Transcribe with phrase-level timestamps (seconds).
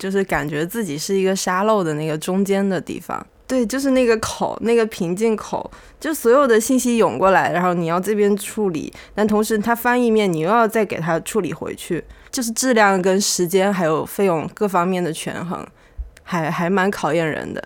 [0.00, 3.24] 就是感觉自己是一个沙漏的那个中间的地方。
[3.46, 15.66] 对，就是那个口，那个瓶颈口，就所有的信息涌过来，然后你要这边处理，但同时它翻译面你又要再给它处理回去，就是质量跟时间还有费用各方面的权衡，
[16.22, 17.62] 还还蛮考验人的。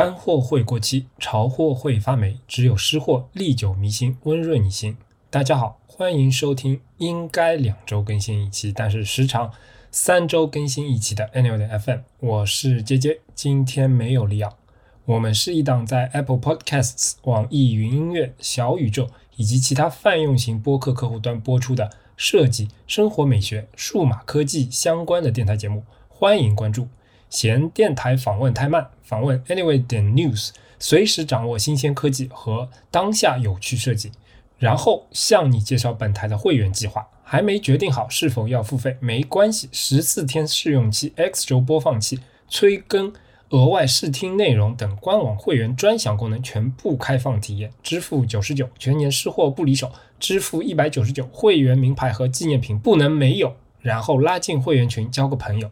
[0.00, 4.96] 干货会过期，潮货会发霉，只有湿货历久弥新，温润你心。
[5.28, 9.52] 大家好，欢迎收听应该两周更新一期，但是时长
[9.90, 11.98] 三周更新一期的 Annual FM。
[12.20, 14.56] 我是杰杰，今天没有利奥。
[15.04, 19.06] 我们是一档在 Apple Podcasts、网易云音乐、小宇宙
[19.36, 26.88] 以及其他泛用型播客客户端播出的设计、生活美学、数码科技相关的电台节目，欢迎关注。
[27.28, 34.12] 嫌电台访问太慢，访问 Anyway 点 News，随时掌握新鲜科技和当下有趣设计，
[34.56, 37.08] 然后向你介绍本台的会员计划。
[37.24, 38.96] 还没决定好是否要付费？
[39.00, 43.12] 没关系，十四天试用期、X 轴播放器、催更、
[43.48, 55.68] 额外试听内容等官网会员专享功能全部开放体验，支付九十九，全年试货不离手，支付一百九十九，会员名牌和纪念品不能没有，然后拉进会员群交个朋友。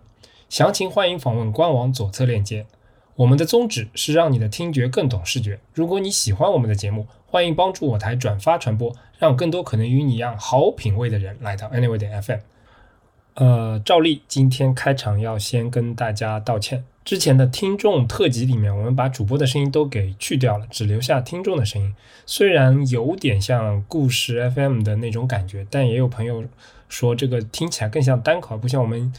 [0.49, 2.67] 详情欢迎访问官网左侧链接。
[3.19, 5.59] 我们的宗旨是让你的听觉更懂视觉。
[5.75, 12.39] 如果你喜欢我们的节目，欢迎帮助我台转发传播，让更多可能与你一样好品味的人来到 Anyway 点 FM。
[13.35, 16.85] 呃，照例今天开场要先跟大家道歉。
[17.05, 21.93] 之前的听众特辑里面，我们把主播的声音都给去掉了，只留下听众的声音。
[22.25, 26.45] 虽然有点像故事 FM 的那种感觉，但也有朋友
[26.89, 29.13] 说这个听起来更像单口，不像我们。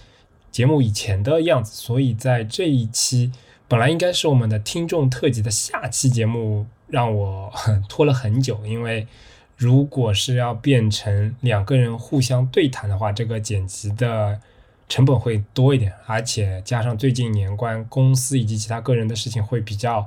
[0.51, 3.31] 节目以前的样子，所以在这一期
[3.69, 7.53] 本来应该是我们的听众特辑的下期节目，让我
[7.87, 8.59] 拖了很久。
[8.65, 9.07] 因为
[9.55, 14.41] 如果是要变成两个人互相对谈的话，这个剪辑的
[14.89, 20.05] 成本会多一点，而且加上最近年关，公司以及其他个人的事情会比较。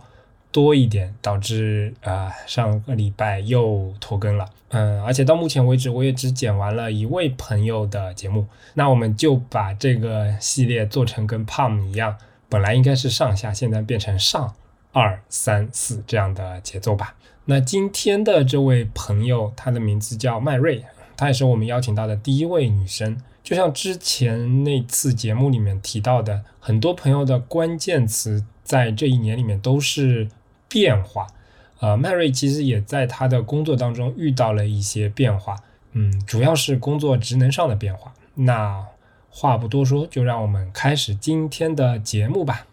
[0.52, 12.18] 多一点，导致呃上个礼拜又拖更了，嗯，而且到目前为止我也只剪完了一位朋友的节目，那我们就把这个系列做成跟 Palm 一样，
[12.52, 14.54] 本来应该是上下，现在变成上
[14.92, 17.16] 二三四这样的节奏吧。
[17.46, 20.84] 那今天的这位朋友，她的名字叫麦瑞，
[21.16, 23.16] 她也是我们邀请到的第一位女生。
[23.42, 30.28] 就像之前那次节目里面提到的，很多朋友的关键词在这一年里面都是。
[30.74, 31.26] 变化，
[31.80, 35.54] 呃，麦瑞其实也在他的工作当中遇到了一些变化，
[35.92, 38.14] 嗯，主要是工作职能上的变化。
[38.36, 38.82] 那
[39.34, 42.66] 话不多说，就让我们开始今天的节目吧。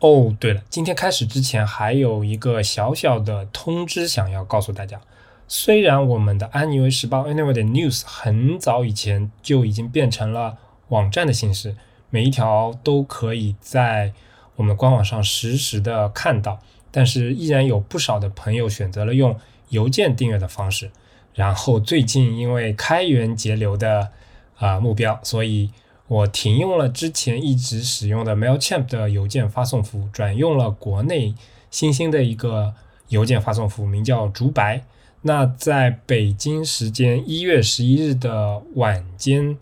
[0.00, 5.00] 哦，对了，今天开始之前还有一个小小的通知想要告诉大家，
[5.46, 11.76] 虽然我们的安妮微时报 Anyway 的 News 很早以前就已经变成了网站的形式，
[12.10, 14.12] 每一条都可以在
[14.56, 16.58] 我们官网上实时的看到。
[16.90, 19.38] 但是依然有不少的朋友选择了用
[19.70, 20.90] 邮件订阅的方式，
[21.32, 24.12] 然后最近因为开源节流的
[24.56, 25.70] 啊目标，所以
[26.06, 31.34] 我停用了之前一直使用的 Mailchimp 的邮件发送服务，转用了国内
[31.70, 32.74] 新兴的一个
[33.08, 34.84] 邮件发送服务，名叫竹白。
[35.22, 39.56] 那在北京时间一月十一日的晚间，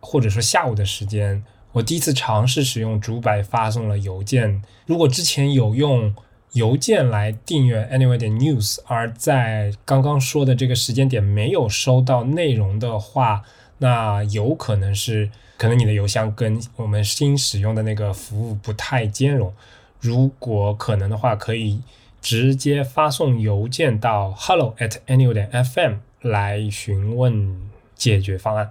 [0.00, 4.62] 或者说下午的时间，我第一次尝试使用竹白发送了邮件。
[4.86, 6.14] 如果之前有用。
[6.54, 13.44] 邮件来订阅 Anyway 点 News，而在刚刚说的这个时间点没有收到内容的话，
[13.82, 19.52] 那有可能是可能你的邮箱跟我们新使用的那个服务不太兼容。
[20.00, 21.82] 如果可能的话，可以
[22.22, 25.34] 直接发送邮件到 hello at annual.
[25.64, 27.58] FM 来询问
[27.94, 28.70] 解决方案。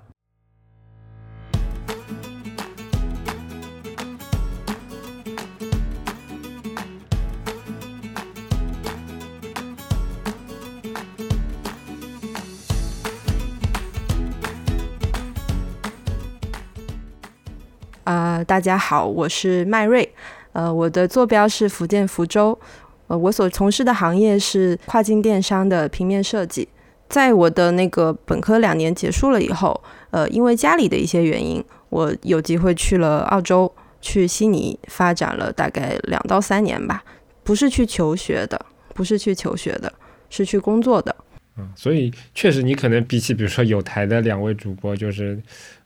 [18.50, 20.12] 大家好，我是麦瑞，
[20.54, 22.58] 呃，我的坐标是福建福州，
[23.06, 26.68] 呃，我所从事的行业是跨境电商的平面设计。
[27.08, 29.80] 在我的那个本科两年结束了以后，
[30.10, 37.04] 呃，因为家里的一些原因，我有机会去了澳洲，去悉尼发展了大概两到三年吧，
[37.44, 38.60] 不是去求学的，
[38.96, 39.94] 不是去求学的，
[40.32, 41.16] 是去工作的。
[41.60, 45.40] 嗯，所以确实你可能比起比如说有台的两位主播，就是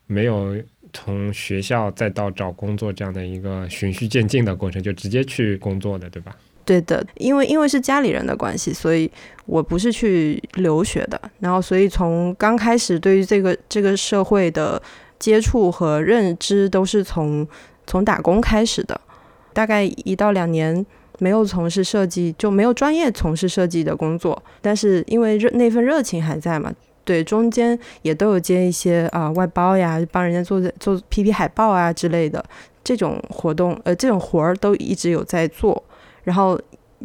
[0.06, 0.56] 没有
[0.94, 6.34] 从学校再到找工作这样的一个循序渐进的过程，就直接去工作的，对吧？
[6.64, 9.10] 对的，因为因为是家里人的关系，所以
[9.44, 14.80] 我不是去留学的，然后所以从刚开始对于这个这个社会的
[15.18, 17.46] 接触和认知都是从
[17.86, 18.98] 从打工开始的，
[19.52, 20.86] 大概一到两年
[21.18, 26.72] 没有从事设计，就没有专业从事设计的工作，但是因为热那份热情还在嘛，
[27.04, 32.44] 对，中间也都有接一些啊外包呀，帮人家做做 PP 海报啊之类的
[32.82, 35.82] 这种活动，呃，这种活儿都一直有在做。
[36.22, 36.58] 然后，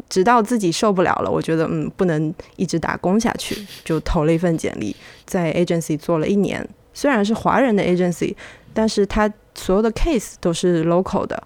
[0.08, 3.54] 直到自己受不了了，我觉得嗯，不能一直打工下去，
[3.84, 6.66] 就投了一份简历，在 agency 做了一年。
[6.94, 8.34] 虽然是华人的 agency，
[8.72, 11.42] 但是他所有的 case 都是 local 的，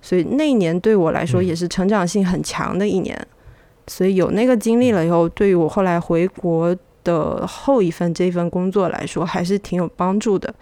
[0.00, 3.26] 所以那一年对我来说也是成长性很强的一年。
[3.86, 6.74] 所以有那个经历了以后，对于我后来回国
[7.04, 10.54] 的后一份这份工作来说，还是挺有帮助的。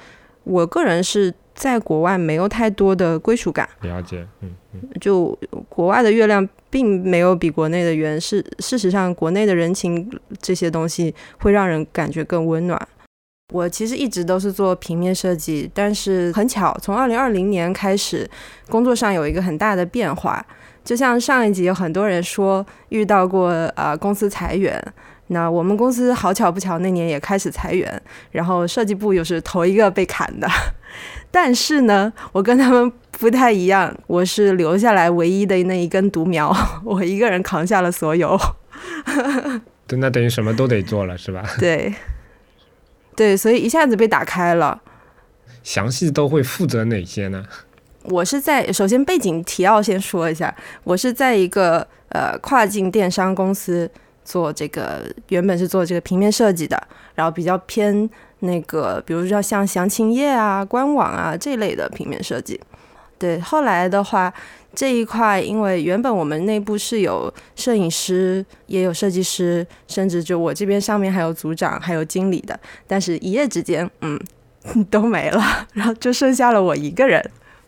[0.44, 1.34] 我个人是。
[1.58, 5.36] 在国外没有太多的归属感，了解，嗯嗯，就
[5.68, 10.08] 国外的月亮并没有比国内的圆，是事实上国内的人情
[10.40, 12.80] 这些东西会让人感觉更温暖。
[13.52, 18.30] 我其实一直都是做平面设计，但是很巧，从二零二零年开始，
[18.68, 20.46] 工作上有一个很大的变化。
[20.84, 24.80] 就像上一集有很多人说遇到过啊公司裁员，
[25.28, 30.48] 那我们公司好巧不巧那年也开始裁员，然后设计部又是头一个被砍的。
[31.30, 36.54] 但是呢，我跟他们不太一样，我是留下来唯一的那一根独苗，
[36.84, 38.38] 我一个人扛下了所有。
[39.86, 41.44] 对，那等于什么都得做了，是吧？
[41.58, 41.94] 对，
[43.14, 44.80] 对，所以一下子被打开了。
[45.62, 47.44] 详细都会负责哪些呢？
[48.04, 50.54] 我是在首先背景提要先说一下，
[50.84, 53.90] 我是在一个呃跨境电商公司
[54.28, 56.76] 做这个，原本是做这个平面设计的，
[57.14, 58.08] 然后比较偏。
[58.40, 62.60] 那个，比如说像详情页啊、官网啊这类的平面设计，
[63.18, 63.40] 对。
[63.40, 64.32] 后来的话，
[64.72, 74.16] 这一块因为原本我们内部是有摄影师，也有设计师，甚至就我这边上面还有组长、还有经理的，但是一夜之间，嗯，
[74.88, 75.42] 都没了，
[75.74, 77.20] 然后就剩下了我一个人。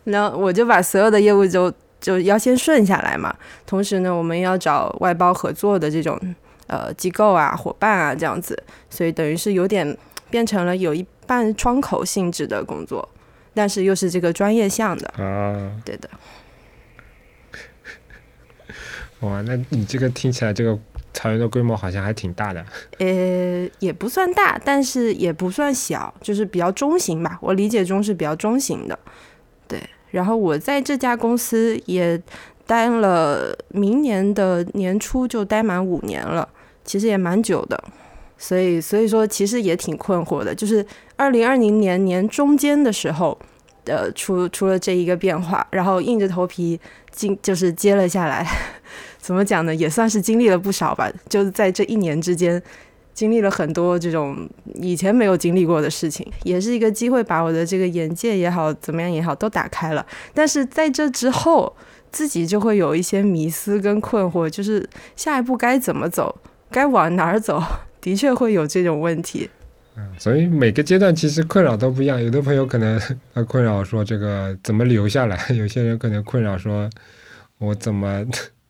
[0.04, 3.34] 那我就把所有的业务就就要先顺下来嘛。
[3.66, 6.16] 同时呢，我们要找外包合作的这种
[6.70, 9.94] 呃机构啊、伙伴啊这样子，所以等于是有点。
[10.30, 13.08] 变成了有一半窗口性质的工作，
[13.52, 16.08] 但是又是这个专业项的啊，对的。
[19.26, 20.78] 哇，那你这个听起来这个
[21.12, 22.64] 裁员的规模好像还挺大的。
[22.98, 27.36] 呃，也不算大，但是也不算小，就是比较中型吧。
[27.42, 28.96] 我理解中是比较中型的。
[29.66, 29.82] 对，
[30.12, 32.22] 然后我在这家公司也
[32.68, 36.48] 待了，明年的年初就待满五年了，
[36.90, 37.80] 其实也蛮久的。
[38.36, 40.84] 所以，所以说其实也挺困惑的，就是
[41.14, 43.38] 二零二零年年中间的时候，
[43.84, 46.80] 呃，出出了这一个变化，然后硬着头皮
[47.12, 48.44] 经就是接了下来。
[49.20, 49.72] 怎么讲呢？
[49.72, 51.08] 也算是经历了不少吧。
[51.28, 52.60] 就是在这一年之间，
[53.14, 60.04] 经历了很多这种以前没有经历过的事情，也是一个机会，把我的这个眼界也好，怎么样也好，都打开了。
[60.34, 61.76] 但是在这之后，
[62.10, 66.34] 自己就会有一些迷思跟困惑，就是下一步该怎么走，
[66.70, 67.62] 该往哪儿走。
[68.00, 69.50] 的确会有这种问题，
[69.94, 72.18] 嗯，所以每个阶段其实困扰都不一样。
[72.18, 72.98] 有的朋友可能
[73.34, 76.88] 他困扰说这个怎么留下来， 有些人可能困扰说，
[77.58, 78.24] 我怎么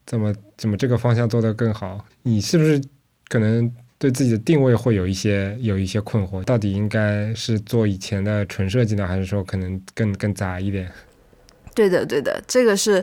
[0.04, 2.04] 怎么怎么这个方向做得更好。
[2.24, 2.82] 你是不是
[3.28, 6.42] 可能对自己的定位会有一些有一些困惑？
[6.42, 10.90] 到底应该是做以前的纯设计呢，还是说可能更更杂一点？
[11.72, 13.00] 对的，对的，这个是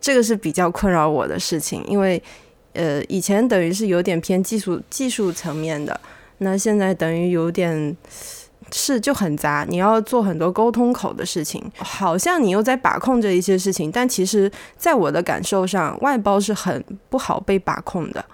[0.00, 2.22] 这个是比较困扰我的事情，因为。
[2.76, 5.98] 呃，以前等于是有点偏技术技术层面的，
[6.38, 7.96] 那现在等于有点
[8.70, 18.24] 是就很杂，你要做很多沟通口的事情，好像你又在把控着一些事情，但其实在我的感受上，外包是很不好被把控的。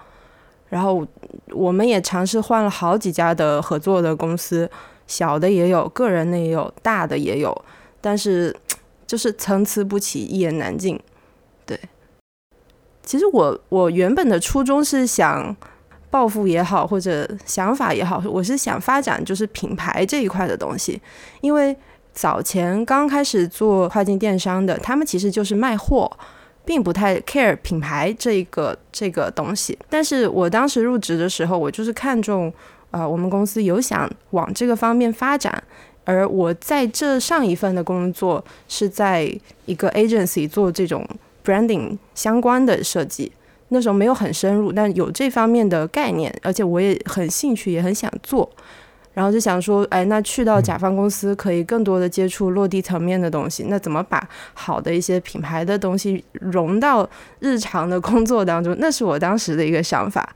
[0.69, 1.07] 然后
[1.51, 4.69] 我们也尝试换了好几家的合作的公司，
[5.07, 7.55] 小的也有，个人的也有，大的也有，
[8.01, 8.53] 但是
[9.07, 10.99] 就是参差不齐，一言难尽，
[11.65, 11.79] 对。
[13.05, 15.55] 其实我我原本的初衷是想
[16.09, 21.01] 报复也好，或者想法也好，我是想发展就是品牌这一块的东西。
[21.41, 21.75] 因为
[22.13, 26.09] 早前刚开始做跨境电商的，他们其实就是卖货，
[26.63, 29.77] 并不太 care 品牌这个这个东西。
[29.89, 32.53] 但是我当时入职的时候，我就是看中
[32.91, 35.63] 啊，我们公司有想往这个方面发展，
[36.05, 39.29] 而我在这上一份的工作是在
[39.65, 41.03] 一个 agency 做这种。
[41.43, 43.31] Branding 相关的设计，
[43.69, 48.49] 那时候没有很深入，但有这方面的概念，而且我也很兴趣，也很想做。
[49.13, 53.65] 然后就想说，哎，那去到甲方公司可以更多的接触落地层面的东西。
[53.67, 57.07] 那怎么把好的一些品牌的东西融到
[57.39, 58.75] 日常的工作当中？
[58.79, 60.35] 那是我当时的一个想法。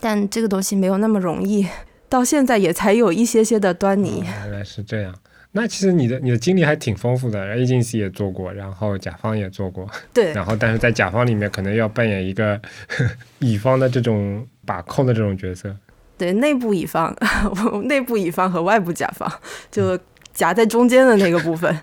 [0.00, 1.66] 但这个东西没有那么容易，
[2.08, 4.24] 到现在也才有一些些的端倪。
[4.24, 5.14] 原来是这样。
[5.52, 9.88] 那其实你的你的经历还挺丰富的，agency 也做过，然后甲方也做过。
[10.12, 10.32] 对。
[10.34, 12.60] 然后但是在甲方里面，可能要扮演一个
[13.40, 15.74] 乙方的这种把控的这种角色。
[16.16, 17.16] 对内部乙方，
[17.88, 19.32] 内部乙方和外部甲方
[19.70, 19.98] 就
[20.34, 21.74] 夹在中间的那个部分，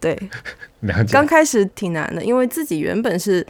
[0.00, 0.16] 对，
[1.10, 3.44] 刚开始挺难的，因为自己原本是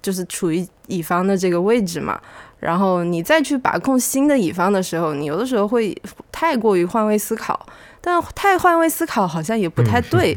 [0.00, 2.20] 就是处于乙方的这个位置嘛，
[2.60, 5.92] 然后你再去把控新的乙方的时候，你有的时候会
[6.30, 7.66] 太过于换位思考，
[8.06, 10.36] 但太换位思考好像也不太对，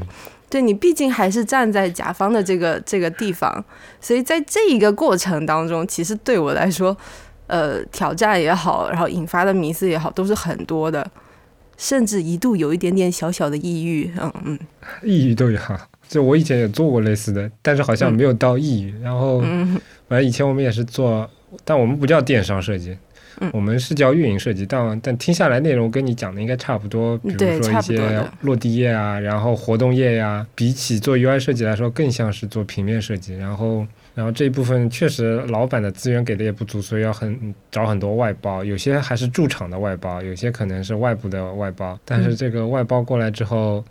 [0.49, 3.63] 对你毕竟还是站在甲方的这个这个地方，
[4.01, 6.97] 所以在这一个过程当中，其实对我来说。
[7.51, 11.03] 呃，挑战也好，然后引发的迷思也好，都是很多的，
[11.77, 14.59] 甚至一度有一点点小小的抑郁，嗯嗯，
[15.01, 15.59] 抑郁都有，
[16.07, 18.93] 就我以前也做过类似的，但是好像没有到抑郁。
[19.01, 19.41] 然后，
[20.07, 21.27] 反正以前我们也是做，
[21.65, 22.95] 但我们不叫电商设计，
[23.53, 24.65] 我们是叫运营设计。
[24.65, 33.35] 但但听下来内容跟你讲的应该差不多，比如说一些落地页啊，然后活动页呀，比起做 UI 设计来说，更像是做平面设计。
[33.35, 33.85] 然后。
[34.15, 41.97] 然后这一部分确实老板的资源给的也不足，所以要很找很多外包，有些还是驻场的外包，有些可能是外部的外包。
[42.03, 43.81] 但是这个外包过来之后。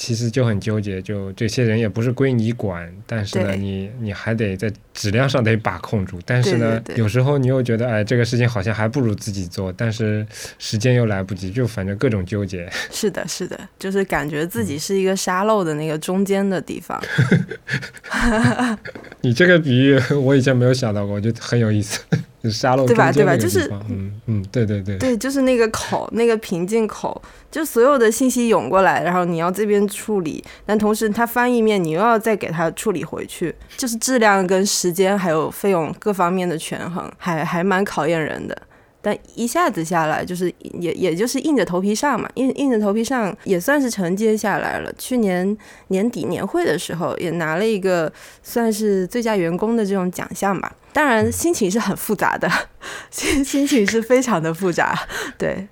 [0.00, 6.18] 其实就很纠结，就这些人也不是归你管，但是呢，你你还得在质量上得把控住。
[6.24, 10.26] 但是呢，有时候你又觉得，哎，这个事情好像还不如自己做，但是
[10.58, 12.66] 时间又来不及，就反正各种纠结。
[12.90, 16.98] 是的，是的，就是感觉自己是一个沙漏的那个中间的地方。
[19.20, 22.00] 你这个比喻我以前没有想到过，我觉得很有意思。
[22.42, 23.12] 就是沙漏对吧？
[23.12, 23.36] 对吧？
[23.36, 27.20] 就是，嗯嗯，对对对，对，就是那个口，那个瓶颈口，
[27.50, 38.56] 就所有的信息涌过来，然后你要这边处理，但同时它翻译面你又要再给它处理回去，就是质量跟时间还有费用各方面的权衡，还还蛮考验人的。
[39.02, 44.92] 但一下子下来，就是也也就是硬着头皮上嘛，硬硬着头皮上也算是承接下来了。
[44.98, 45.56] 去年
[45.88, 50.70] 年底年会的时候，也拿了一个算是最佳员工的这种奖项吧。
[50.92, 52.50] 当然心情是很复杂的，
[53.10, 54.98] 心心情是非常的复杂。
[55.38, 55.66] 对，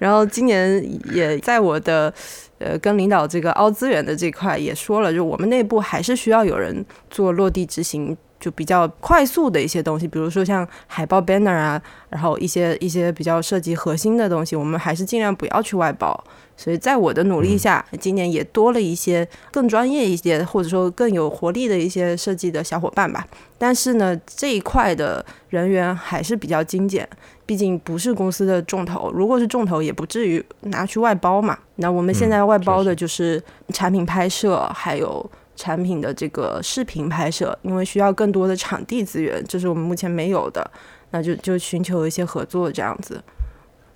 [0.00, 0.82] 然后今年
[1.14, 2.12] 也在我的
[2.58, 8.16] 呃跟领导这个凹资源的这块也说了，就我们内部还是需要有人做落地执行。
[8.38, 16.24] 就比较快速的一些东西，比如说像海报 banner 啊，然后一些一些比较涉及核心的东西，我们还是尽量不要去外包。
[16.58, 23.26] 所以在我的努力下，今年也多了一些更专业一些，或者说更有活力的一些设计的小伙伴吧。
[23.58, 27.06] 但是呢，这一块的人员还是比较精简，
[27.44, 29.12] 毕竟不是公司的重头。
[29.12, 31.58] 如果是重头，也不至于拿去外包嘛。
[31.76, 33.42] 那我们现在外包的就是
[33.74, 35.30] 产品拍摄，还有。
[35.56, 40.70] 产品的这个视频拍摄，因为需要更多的场地资源，这是我们目前没有的，
[41.10, 43.20] 那就就寻求一些合作这样子。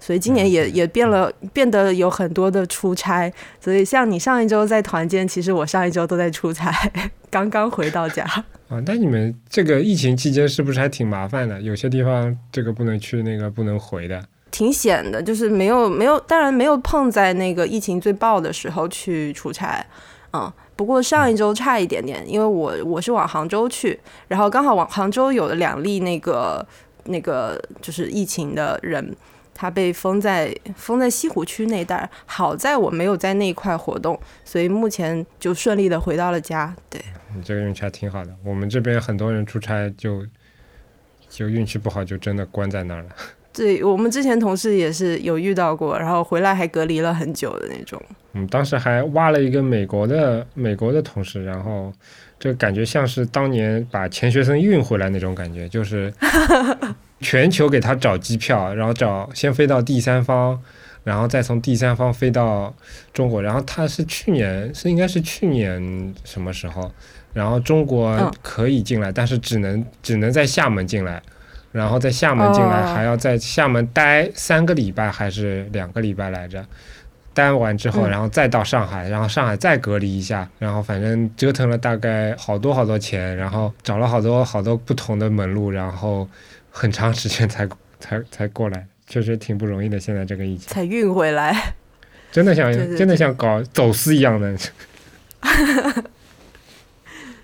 [0.03, 3.31] 所以今年也也变了，变得有很多的出差。
[3.61, 6.75] 所以像你上一周在团建，其实我上一周都在出差，
[7.29, 8.25] 刚刚回到家。
[8.69, 11.61] 啊，那你们这个疫情期间是不是还挺麻烦的？
[11.61, 15.23] 有些地方这个不能去，那个不能回的，挺险的。
[15.23, 19.85] 就是没有没有，当然没有碰在那个疫情最爆的时候去出差，
[20.33, 20.51] 嗯。
[20.81, 26.67] 不过上一周差一点点，因为我我是往杭州去，然后刚好往杭州有了两例那个
[27.05, 29.15] 那个就是疫情的人，
[29.53, 36.75] 他被封在封在西湖区那带，好在我没有在那一块活动，所以目前就顺利的回到了家。
[36.89, 36.99] 对，
[37.37, 40.25] 你这个运气还挺好的，我们这边很多人出差就
[41.29, 43.11] 就运气不好，就真的关在那儿了。
[43.53, 48.01] 对我们之前同事也是有遇到过，然后回来还隔离了很久的那种。
[48.33, 51.93] 嗯，当时还挖了一个美国的美国的同事，然后
[52.39, 56.13] 这感觉像是当年把钱学森运回来那种感觉，就是
[57.21, 60.57] 全球给他找机票，然后找先飞到第三方，
[61.03, 62.73] 然后再从第三方飞到
[63.13, 66.89] 中国，然后他是去年是应该是去年什么时候，
[67.33, 71.21] 然后中国可以进来，但是只能只能在厦门进来。
[71.73, 76.65] 然后在厦门进来，还要在厦门待三个礼拜还是两个礼拜来着？
[77.33, 86.29] 待完之后，然后再到上海，然后上海再隔离一下，然后反正折腾了大概好多好多钱，然后找了好多好多不同的门路，然后
[86.73, 87.69] 很长时间才
[88.01, 89.99] 才才过来，确实挺不容易的。
[90.01, 91.75] 现在这个疫情才运回来，
[92.33, 94.53] 真的像 真的像搞走私一样的。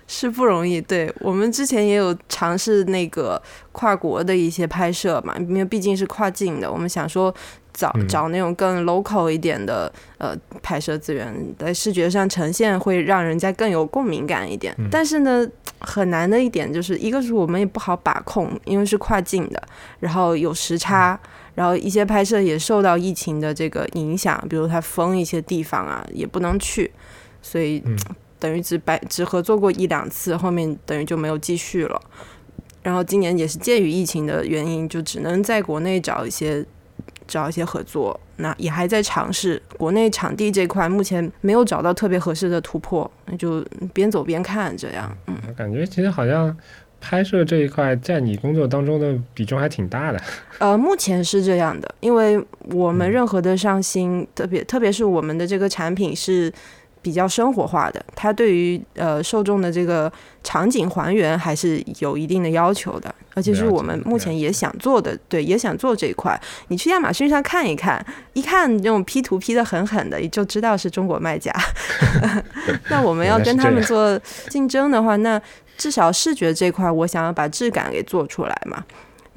[0.07, 0.81] 是不容易。
[0.81, 7.33] 对我们之前也有尝试那个跨国的一些拍摄嘛，因为毕竟是跨境的，我们想说
[7.73, 14.75] 找找那种更 local 一点的呃拍摄资源，在视觉上呈现会让人家更有共鸣感一点。
[14.89, 15.47] 但是呢，
[15.79, 19.61] 很难的一点就是一个是我们也不好把控，因为是跨境的，
[19.99, 21.19] 然后有时差。
[21.55, 26.91] 然后一些拍摄也受到疫情的这个影响，比如它封一些地方啊，也不能去，
[27.41, 27.81] 所以
[28.39, 32.01] 等于只白只合作过一两次，后面等于就没有继续了。
[32.83, 36.65] 然后今年也是鉴于疫情的原因，就只能在国内找一些
[37.27, 45.15] 找一些合作，那也还在尝试国内场地这块，目前没有找到特别合适的突破，那就边走边看这样。
[45.27, 46.55] 嗯，感觉其实好像。
[46.99, 50.19] 拍摄这一块在你工作当中的比重还挺大的。
[50.57, 56.51] 呃，目前是这样的，因为我们任何的上新，特别特别是我们的这个产品是
[57.07, 60.11] 比较生活化的，它对于呃受众的这个
[60.43, 66.37] 场景还原还是有一定的要求的，而且是我们目前也想做的，对，也想做这一块。
[66.67, 71.53] 你去亚马逊上看一看，一看这种 P 图 P 的很狠的，你就知道是中国卖家。
[72.91, 75.41] 那我们要跟他们做竞争的话，那。
[75.77, 78.83] 至少视觉这块，我想要把质感给做出来嘛。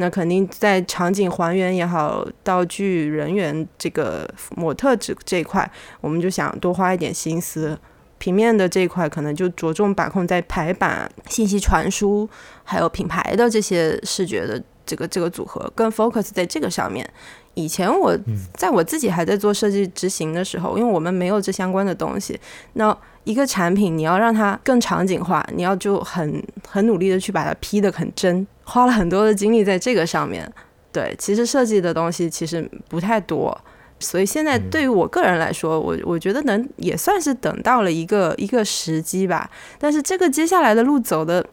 [0.00, 7.78] 那肯定在场景还原也好，道具、人员这个模特这这一块，我们就想多花一点心思。
[8.16, 12.28] 平面的这一块，可能就着重把控在排版、信息传输，
[12.64, 17.08] 还有品牌的这些视觉的这个这个组合，更 focus 在这个上面。
[17.54, 18.16] 以前我
[18.54, 22.38] 在我自己还在做设计执行的时候，因为我们没有这相关的东西，
[22.74, 30.50] 那一个产品你要让它更场景化，你要就很很努力的去把它 P 的很真，花了很多的精力在这个上面。
[30.92, 33.56] 对，其实设计的东西其实不太多，
[33.98, 39.50] 所以现在对于我个人来说，我我觉得能也算是等到了一个一个时机吧。
[39.78, 41.44] 但是这个接下来的路走的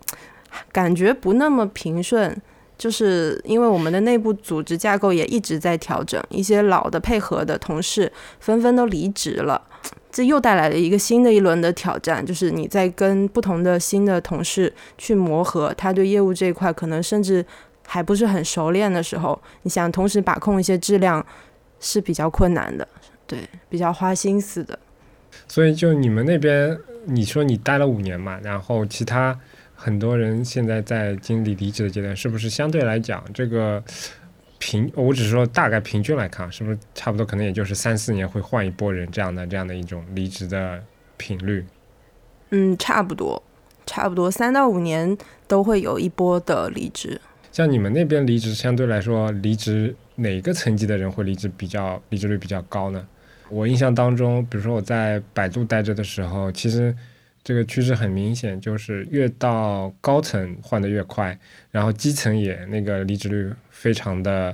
[0.71, 2.39] 感觉不那么平顺。
[2.77, 9.59] 就是因为我们的内部组织架构也一直在调整，一些老的配合的同事纷纷都离职了，
[10.11, 12.25] 这又带来了一个新的一轮的挑战。
[12.25, 17.45] 就是你在跟不同的新的同事去磨合，他对业务这一块可能甚至
[17.85, 21.25] 还不是很熟练的时候，你想同时把控一些质量
[21.79, 22.87] 是比较困难的，
[23.25, 23.39] 对，
[23.69, 24.77] 比较花心思的。
[25.47, 29.39] 所以就你们那边，你说你待了五年嘛，然后其他。
[29.79, 33.81] 很多人现在在经历离职的阶段，是不是相对来讲，这个
[34.59, 40.83] 平，我只是说大概平均来看，是不是差不多可能也就是三四年会换一波人这样的这样的一种离职的
[41.17, 41.65] 频率？
[42.49, 43.41] 嗯，差不多，
[43.85, 45.17] 差不多三到五年
[45.47, 47.19] 都会有一波的离职。
[47.51, 53.07] 像你们那边离职，相对来说，离职哪个层级的人会离职比较离职率比较高呢？
[53.49, 56.95] 我印象当中，比如说我在百度待着的时候，其实。
[57.47, 61.39] 这个趋势很明显，就是越到高层换的越快，
[61.71, 64.53] 然后基层也那个离职率非常的、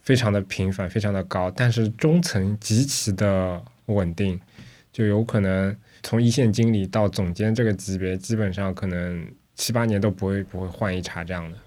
[0.00, 1.50] 非常的频繁，非常的高。
[1.50, 4.40] 但是中层极其的稳定，
[4.90, 11.58] 就有可能从一线经理到总监这个级别，基本上可能七八年都不会不会换一茬这样的。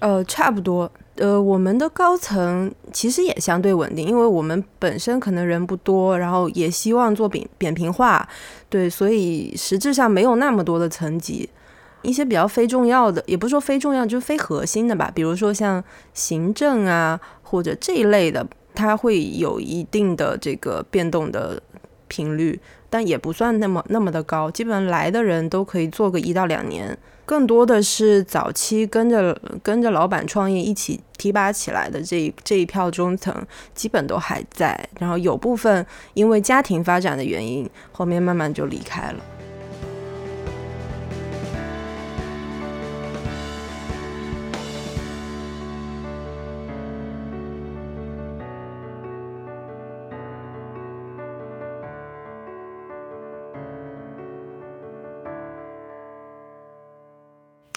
[0.00, 0.90] 呃，差不多。
[1.20, 8.26] 呃，我们的高层其实也相对稳定，因为我们本身可能人不多，然后也希望做扁扁平化，
[8.70, 11.48] 对，所以实质上没有那么多的层级。
[12.00, 21.62] 一些比较非重要的，也不是说非重要，就是非核心的吧，比如说像行政啊或者这一类的，它会有一定的这个变动的
[22.08, 26.96] 频率，但也不算那么那么的高，基本上来的人都可以做个一到两年。
[27.30, 33.32] 更多的是早期跟着跟着老板创业一起提拔起来的这一这一票中层，
[33.72, 39.24] 基本都还在，然后有部分因为家庭发展的原因，后面慢慢就离开了。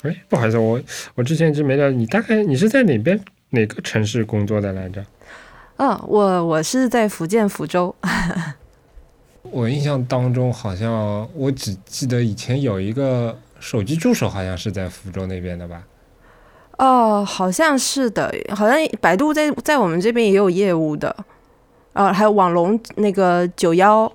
[0.03, 0.79] 哎，不好意思，我
[1.15, 5.03] 我之前一直没聊你大概你是在哪边哪个城市工作的来着？
[5.77, 7.93] 嗯，我我是在福建福州。
[9.43, 15.83] 我印象当中好像我只记得以前有一个手机助手，好像是在福州那边的吧？
[16.77, 21.15] 哦，好像是的，好像百度在在我们这边也有业务的。
[21.93, 24.11] 呃，还有网龙那个九幺。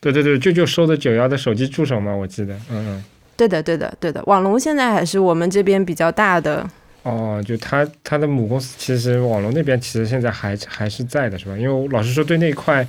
[0.00, 3.04] 对对对，就就收的九幺的手机助手嘛，我记得，嗯嗯。
[3.36, 4.22] 对的，对的，对的。
[4.26, 6.68] 网龙现在还是我们这边比较大的。
[7.02, 11.56] 哦，就他他的母公司，其实网龙那边其实现在还还是在的，是吧？
[11.56, 12.86] 因为老实说，对那块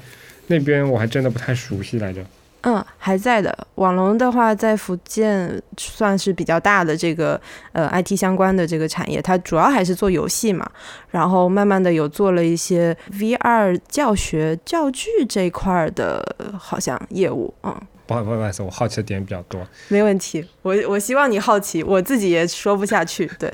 [0.48, 2.24] 那边我还真的不太熟悉来着。
[2.62, 3.56] 嗯，还在的。
[3.76, 7.40] 网龙的话，在福建算是比较大的这个
[7.74, 10.66] 呃 IT 相关的这个产业，它主要还是做游戏嘛，
[11.12, 16.26] 然后慢慢的有做了一些 VR 教学教具这一块的，
[16.58, 17.76] 好像业务，嗯。
[18.08, 19.68] 不好不好意思，我好奇的点比较多。
[19.88, 23.30] 没问题，我我希望你好奇，我自己也说不下去。
[23.40, 23.52] 对，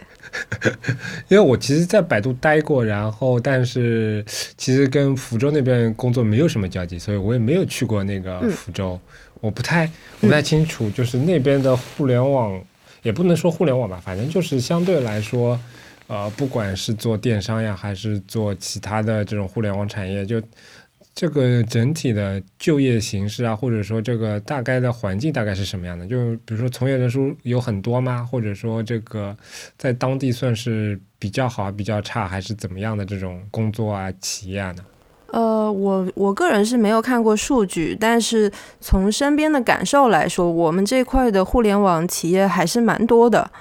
[1.30, 4.24] 因为我其实，在百度待过，然后但是
[4.58, 9.00] 其实跟福州那边工作没有什么交集，所以我也没有去过那个福州，
[9.40, 12.62] 我不太不太清楚，就是那边的互联网，
[13.04, 15.58] 也不能说互联网吧，反正就是相对来说，
[16.08, 20.42] 呃，不管是做电商呀，还是做其他的这种互联网产业，就。
[21.14, 26.08] 这个整体的就业形势啊，或者说这个大概的环境大概是什么样的？
[26.08, 28.24] 就比如说从业人数有很多吗？
[28.24, 29.36] 或者说这个
[29.78, 34.86] 在当地算是比较好、比较差，还是怎么样的这种工作啊、企业啊呢？
[35.28, 43.52] 呃，我我个人是没有看过数据，但是从身边的感受来说，我们这块的互联网企业还是蛮多的。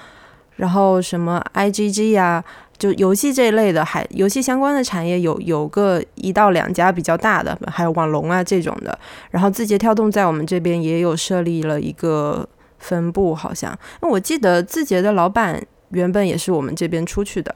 [0.57, 2.45] 然后什么 IGG 呀？
[2.81, 8.99] 就游戏这一类的，还游戏相关的产业有有个一到两家比较大的，还有网龙啊这种的。
[9.31, 13.79] 然后字节跳动在我们这边也有设立了一个分部，好像。
[14.01, 17.55] 那我记得字节的老板原本也是我们这边出去的，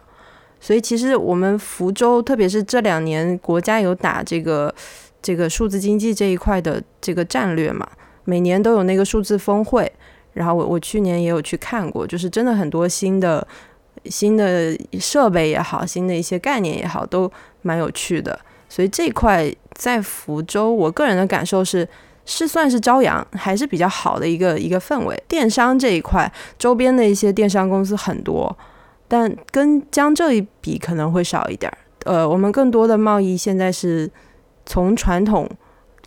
[0.60, 4.74] 所以其实我们福州，特别是这两年国家有打这个
[5.22, 7.88] 这个数字经济这一块的这个战略嘛，
[8.24, 9.90] 每年都有那个数字峰会，
[10.34, 13.46] 然后我我去年也有去看过，就是真的很多新的。
[14.06, 17.30] 新的设备也好，新的一些概念也好，都
[17.62, 18.38] 蛮有趣的。
[18.68, 21.88] 所以这块在福州，我个人的感受是，
[22.24, 25.22] 是算是朝阳，还是比较好的一个一个氛围。
[25.28, 28.56] 电商这一块，周边的一些电商公司很多，
[29.06, 31.72] 但跟江浙一比可能会少一点。
[32.04, 34.10] 呃，我们更多的贸易现在是
[34.66, 35.48] 从传统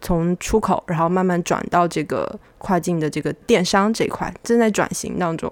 [0.02, 5.50] 从出口，然后慢慢转到这个跨境的这个电商这一块，正在转型当中。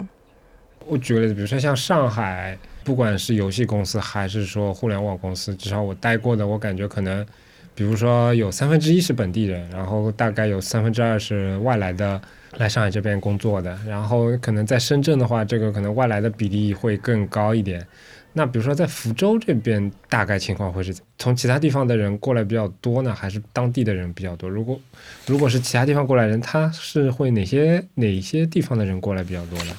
[0.87, 7.25] 我举个例子，比如说像上海，不管是游戏公司还是说互联网公司，至少我待过的，我感觉可能，
[7.73, 12.21] 比如说有三分之一是本地人，然后大概有三分之二是外来的
[12.57, 17.85] 来上海这边工作的，然后可能在深圳的话，这个可能外来的比例会更高一点。
[18.33, 24.49] 那比如说在福州这边，大概情况会是从其他地方的人过来比较多呢，还是当地的人比较多？
[24.49, 24.79] 如果
[25.25, 29.71] 如果是其他地方过来人，他是会哪些哪些地方的人过来比较多呢？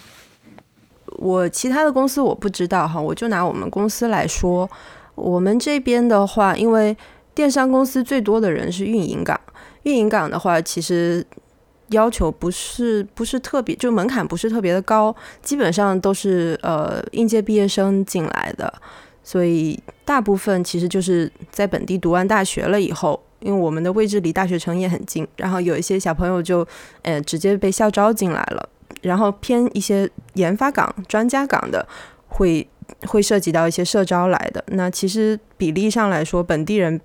[1.18, 4.68] 我其他的公司我不知道哈，我就拿我们公司来说，
[5.14, 6.96] 我们这边的话，因为
[7.34, 9.38] 电商公司最多的人是运营岗，
[9.84, 11.24] 运营岗的话，其实
[11.88, 18.72] 要求不是不是特别，就门槛不是特别的高，基本上都是呃应届毕业生进来的，
[19.22, 26.66] 所以大部分其实就是在本地读完大学了以后，因为我们的位置离大学城也很近，然后有一些小朋友就
[27.02, 28.68] 呃直接被校招进来了。
[29.02, 31.86] 然后偏一些研发岗、专家岗的，
[32.28, 32.66] 会
[33.06, 34.64] 会涉及到一些社招来的。
[34.68, 37.00] 那其实比例上来说，本地人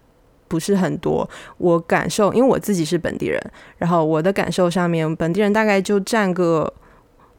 [0.47, 1.29] 不是很多。
[1.57, 3.39] 我感受，因为我自己是本地人，
[3.77, 6.73] 然后我的感受上面，本地人大概就占个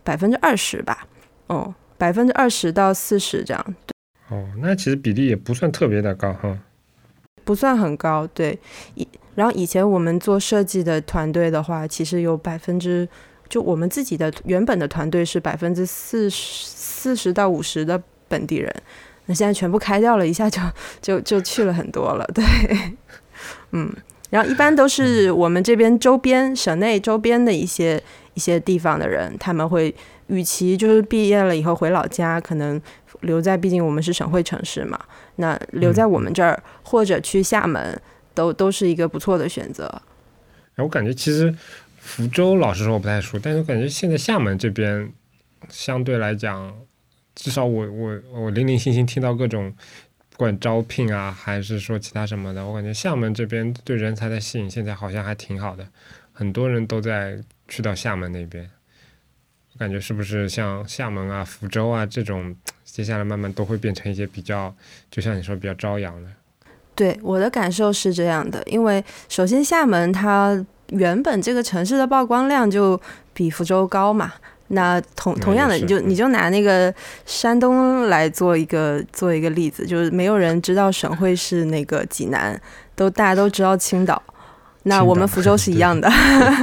[0.04, 1.06] 百分之二十吧。
[1.48, 3.74] 哦，百分之二十到四十这样。
[4.28, 6.58] 哦，那其实比例也不算特别的高哈。
[7.44, 8.58] 不算很高，对。
[8.94, 13.08] 以然后以前我们做设计的团队的话，其实有百分之。
[13.52, 18.74] 就我们自己的原本的团队是百分之四十四十到五十的本地人，
[19.26, 20.58] 那现在全部开掉了，一下就
[21.02, 22.42] 就就去了很多了，对，
[23.72, 23.94] 嗯，
[24.30, 29.94] 然后一般都是我们这边周边省内周边的一些一些地方的人，他们会
[30.28, 32.80] 与其就是毕业了以后回老家，可能
[33.20, 34.98] 留在，毕竟我们是省会城市嘛，
[35.36, 38.00] 那留在我们这儿或者去厦门，
[38.32, 40.00] 都都是一个不错的选择。
[40.76, 41.54] 哎，我感觉其实。
[42.02, 45.10] 福州老实说我不太熟，但是我感觉现在厦门这边
[45.68, 46.74] 相对来讲，
[47.32, 49.72] 至少我我我零零星星听到各种
[50.30, 55.86] 不管招聘啊，还是说其他什么的，我感觉厦门这边对人才的吸引现在好像还挺好的，
[56.32, 57.38] 很多人都在
[57.68, 58.68] 去到厦门那边。
[59.72, 64.74] 我感觉是不是像厦门啊、福州啊这种，接下来慢慢都会变成一些比较，
[65.08, 66.28] 就像你说比较朝阳的。
[66.96, 70.66] 对，我的感受是这样的，因为首先厦门它。
[70.92, 73.00] 原本这个城市的曝光量就
[73.32, 74.32] 比福州高嘛，
[74.68, 76.92] 那同同样的，你就你就拿那个
[77.24, 82.60] 山东来做一个做一个例子，就是没有人知道省会是那个济南，
[82.94, 84.22] 都大家都知道青岛，
[84.82, 86.10] 那我们福州是一样的，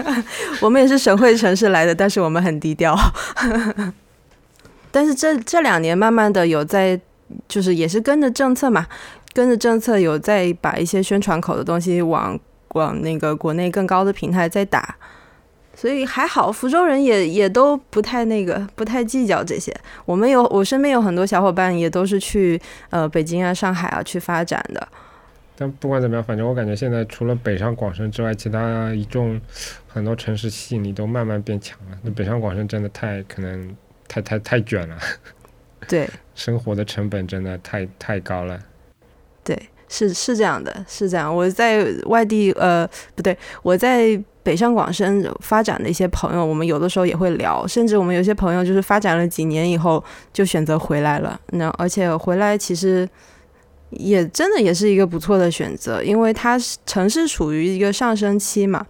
[0.62, 2.96] 我们也是省会城市来的，但是我们很低调，
[4.92, 7.00] 但是这这两年慢慢的有在，
[7.48, 8.86] 就是也是跟着政策嘛，
[9.34, 12.40] 跟着政策有在把一些宣传口的东西往。
[12.76, 14.96] 往那个国内更高的平台在打，
[15.76, 19.74] 所以还好，福州人也也都不太那个，不太计较这些。
[20.06, 24.88] 我们有我身边有很多小伙伴也都是去呃北京啊、上海啊去发展的。
[25.58, 29.40] 但不管怎么样，反正我感觉现在除了北上广深之外，其他一众
[29.88, 31.98] 很多城市吸引力都慢慢变强了。
[32.02, 33.76] 那北上广深真的太可能
[34.08, 34.98] 太太太卷了，
[35.88, 38.58] 对， 生活的成本真的太太高了。
[39.90, 41.36] 是是这样的，是这样。
[41.36, 51.38] 我在外地，呃，不对，我在北上广深发展的一些朋友，我们有的时候也会聊，甚至我们有些朋友就是发展了几年以后就选择回来了。
[51.48, 53.10] 那而且回来其实。
[53.92, 58.86] 也真的也是一个不错的选择，因为它城市处于一个上升期嘛，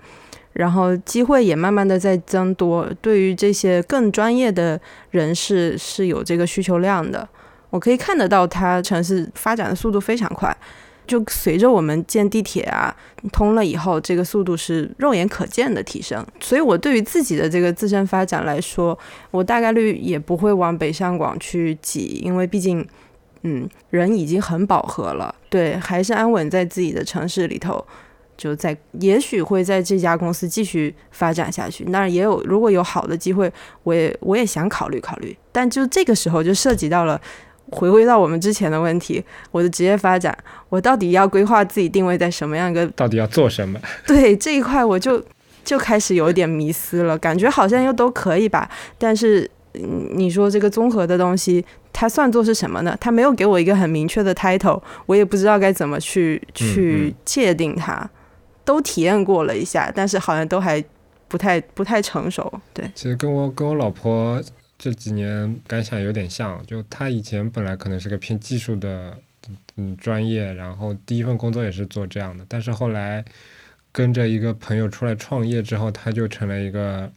[0.52, 4.78] 然后机会也慢慢的在增多，对于这些更专业的
[5.12, 7.26] 人士是有这个需求量的。
[7.70, 10.54] 我可以看得到它城市发展的速度非常快，
[11.10, 12.96] 就随着我们建地铁啊
[13.34, 16.26] 通了以后，这个速度是肉眼可见的提升。
[16.40, 18.98] 所以我对于自己的这个自身发展来说，
[19.32, 22.88] 我大概率也不会往北上广去挤，因为毕竟。
[23.44, 27.82] 嗯，人已经很饱和了，对，还是安稳在自己的城市里头，
[28.36, 31.86] 就在，也许会在这家公司继续发展下去。
[31.86, 33.50] 那，也有如果有好的机会，
[33.84, 35.34] 我也我也想考虑考虑。
[35.54, 37.22] 但就这个时候，就涉及到了
[37.72, 40.38] 回归到我们之前的问题，我的职业发展，
[40.70, 42.86] 我到底要规划自己定位在什么样一个？
[42.96, 43.80] 到底要做什么？
[44.08, 45.24] 对这一块，我就
[45.64, 49.50] 就开始有点迷思了，感觉好像又都可以吧，但是。
[50.16, 52.98] 你说这个综合的东西，它算作是什么呢？
[53.00, 58.10] 它没有给我一个很明确的 title，我也不知道该怎么去去界定它。
[58.66, 60.84] 都体验过了一下，但是好像都还
[61.28, 62.52] 不太不太成熟。
[62.74, 64.42] 对，其实跟我跟我老婆
[64.80, 69.16] 这几年感想有点像，就他以前本来可能是个偏技术的
[69.76, 73.24] 嗯专业，然后第一份工作也是做这样的，但是后来
[73.92, 77.12] 跟着一个朋友出来创业之后，他就成了一个。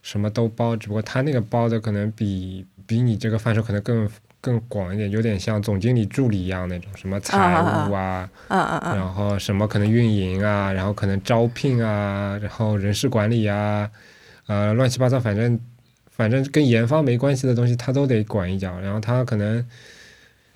[0.00, 4.08] 什么都包，只不过他那个包的可能比比你这个范畴可能更
[4.40, 13.90] 更广一点，有点像总经理助理一样那种，什么财务啊，然后什么可能运营啊，然后可能招聘啊，然后人事管理啊，
[14.46, 15.60] 呃，乱七八糟，反正
[16.18, 19.64] 反正跟研发没关系的东西他都得管一脚，然后他可能。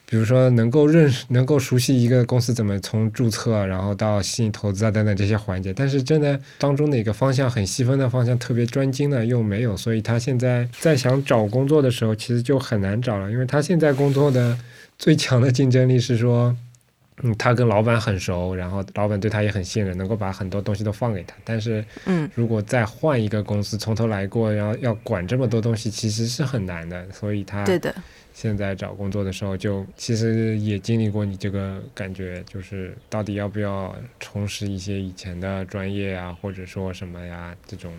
[0.05, 14.59] 比如说，能够认识、能够熟悉一个公司怎么从注册，然后到吸引投资啊等等这些环节，但是真的当中的一个方向很细分的方向，特别专精的又没有，所以他现在在想找工作的时候，其实就很难找了，因为他现在工作的
[14.98, 16.55] 最强的竞争力是说，
[17.25, 27.95] 嗯，他跟老板很熟，然后老板对他也很信任，能够把很多东西都放给他，但是，嗯，如果再换一个公司从头来过，然后要管这么多东西，其实是很难的，所以他对的。
[28.35, 37.93] 现在找工作的时候，就其实也经历过你这个感觉，就是到底要不要重拾一些以前的专业啊，或者说什么呀这种，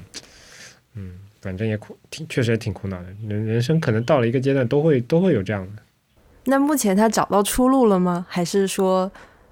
[0.95, 3.07] 嗯，反正也苦，挺确实也挺苦恼的。
[3.27, 5.82] 人人生可能到了一个阶段，都会都会有这样的。
[6.45, 8.25] 那目前他找到出路了吗？
[8.29, 9.11] 还是说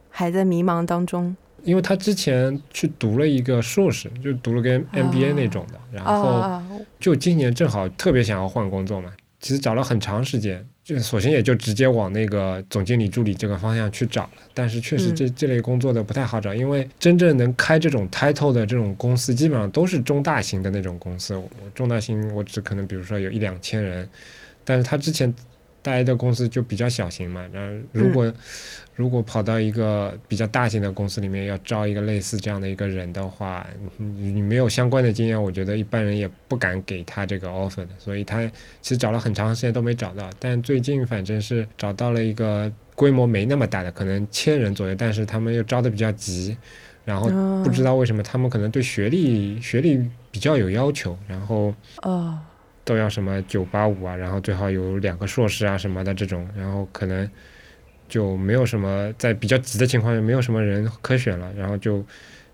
[0.10, 1.36] 还在迷茫当中？
[1.64, 6.60] 因为他之前去读了一个硕士，就读了个 MBA 那种的，然后
[7.00, 9.12] 就今年正好特别想要换工作嘛。
[9.40, 14.32] 其实找了很长时间，就索性也就直接往那个总经理助理这个方向去找了。
[14.54, 21.36] 但是确实这这类工作的不太好找，因为真正能开这种 title 的这种公司，基本上都是中大型的那种公司。
[21.36, 24.10] 我中大型我只可能比如说有一两千人，
[24.66, 25.34] 但是他之前。
[25.82, 28.32] 待的公司就比较小型嘛，然后如果
[28.96, 33.66] 如果跑到一个比较大型的公司里面要招一个类似这样的一个人的话，
[33.98, 38.46] 你没有相关的经验，我觉得一般人也不敢给他这个 offer 的，所以他
[38.82, 46.56] 其实找了很长时间都没找到，但最近反正是找到了一个规模没那么大的，可能千人左右，但是他们又招的比较急，
[47.06, 47.28] 然后
[47.64, 52.38] 不知道为什么他们可能对学历学历比较有要求，然后哦。
[52.92, 57.30] 都要什么九八五啊，然后最好有两个硕士啊什么的这种，然后可能
[58.10, 62.04] 就没有什么在比较急的情况下没有什么人可选了，然后就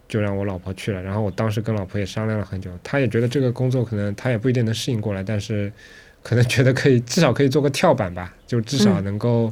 [0.08, 1.02] 就让我老婆去了。
[1.02, 5.74] 然后我当时跟老婆也商量了很久，她也觉得这个工作可能她也不一定能适应过来，但是
[6.22, 9.52] 可能觉得可以至少可以做个跳板吧， 就至少能够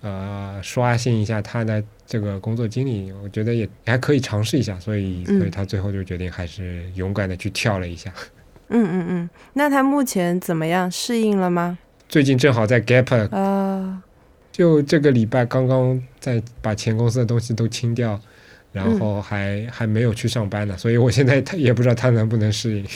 [0.00, 8.12] 呃刷新一下她的这个工作经历，我觉得也还可以尝试一下，所以所以她最后就决定还是勇敢的去跳了一下。
[8.16, 8.32] 嗯
[8.68, 10.90] 嗯嗯嗯，那他目前怎么样？
[10.90, 11.78] 适应了吗？
[12.08, 14.02] 最近正好在 gap 啊，
[14.52, 18.20] 就这个礼拜刚刚在把前公司的东西都清掉，
[18.72, 22.86] 然后还还没有去上班呢，所以我现在他也不知道他能不能适应。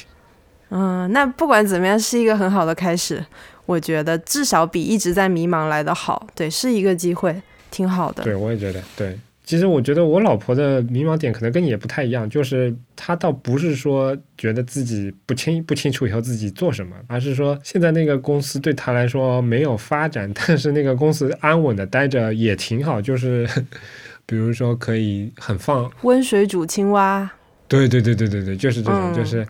[0.71, 3.25] 嗯，那不管怎么样，是一个很好的开始，
[3.67, 6.27] 我觉得至少比一直在迷茫来的好。
[6.35, 8.23] 对，是一个机会，挺好的。
[8.23, 9.19] 对，我也觉得对。
[9.51, 23.45] 其实我觉得我老婆的迷茫点可能跟你也不太一样，就是她倒不是说觉得自己不清不清楚以后自己做什么，而是说现在那个公司对她来说没有发展，但是那个公司安稳的待着也挺好，就是
[24.25, 27.29] 比如说可以很放温水煮青蛙，
[27.67, 29.45] 对对对对对对，就是这种，就是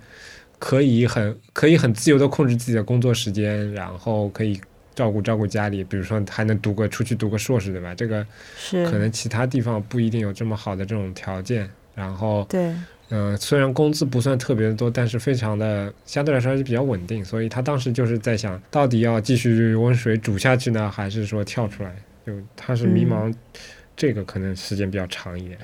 [0.59, 4.59] 可以很可以很自由的控制自己的工作时间，然后可以。
[4.95, 7.95] 照顾照顾家里，比如说还能读个出去读个硕士，对吧？
[7.95, 8.27] 这个
[8.57, 11.69] 是可能其他地方不一定有这么好的这种条件。
[11.95, 12.75] 然后对，
[13.11, 17.23] 嗯，虽然工资不算特别的多，但是非常的相对来说还是比较稳定。
[17.25, 21.95] 所以他当时就是在想，到底要继续温水煮下去呢，还是说跳出来？
[22.27, 23.35] 就他是迷茫，
[23.97, 25.59] 这个可能时间比较长一点。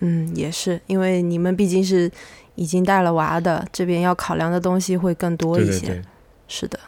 [0.00, 2.10] 嗯，也是，因为你们毕竟是
[2.54, 6.02] 已经带了娃的，这边要考量的东西会更多一些。
[6.46, 6.78] 是的。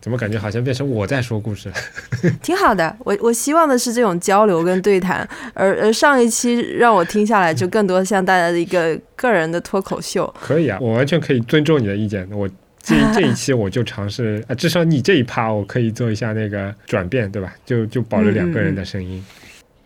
[0.00, 1.74] 怎么感觉好像变成我在说故事了？
[2.42, 10.32] 挺好的，我我希望的是这种交流跟对谈，而而上一期让我听下来，就更多像大家的一个个人的脱口秀。
[10.40, 12.28] 可以啊，我完全可以尊重你的意见。
[12.30, 12.48] 我
[12.80, 17.54] 这 这一期我就尝试，啊，至少你这一趴我可以做一下那个转变，对吧？
[17.64, 19.24] 就就保留两个人的声音。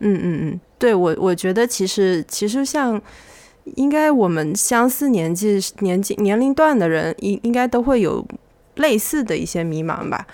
[0.00, 3.00] 嗯嗯嗯，对我我觉得其实其实像
[3.76, 8.26] 应该我们相似年纪年纪年龄段的人，应应该都会有。
[8.80, 10.26] 类似的一些迷茫吧，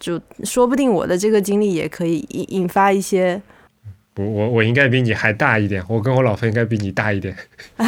[0.00, 3.40] 就说不定我的这个经历也可以引引发一些。
[4.16, 7.36] 我，我我应该比你还大一点，我跟我老婆应该比你大一点。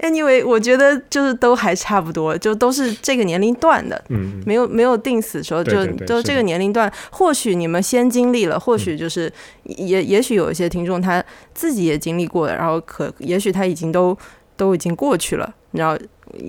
[0.00, 6.90] Anyway，我觉得就是都还差不多，就都是这个年龄段的，嗯，没有没有定死说就都这个年龄段。
[7.10, 9.30] 或许你们先经历了，或许就是
[9.64, 14.16] 也也许有一些听众他自己也经历过了，然后可也许他已经都
[14.56, 15.98] 都已经过去了，然后。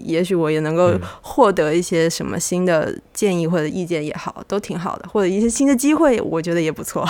[0.03, 7.05] 也许我也能够获得一些什么新的建议或者意见也好，都挺好的，或者一些新的机会，我觉得也不错。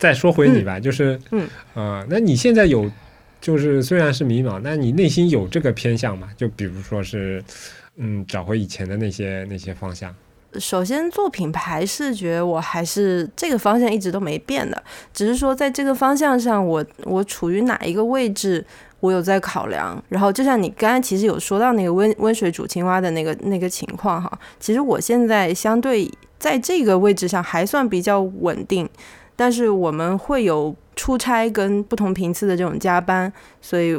[0.00, 2.90] 再说回你吧，就是，嗯，啊，那你现在有，
[3.38, 6.30] 就是虽然是迷茫，那你内心有这个偏向吗？
[6.38, 7.44] 就比如说是，
[7.96, 10.12] 嗯，找回以前的那些那些方向。
[10.58, 14.82] 首先做品牌视觉，我还是这个方向一直都没变的，
[15.12, 18.64] 只是说在这个方向上，我我处于哪一个位置，
[19.00, 20.02] 我有在考量。
[20.08, 28.88] 然后就像你刚才其实有说到那个温温水煮青蛙的那个那个情况哈，其实我现在相对在这个位置上还算比较稳定。
[29.40, 33.98] 但是我们会有出差跟不同频次的这种加班，所以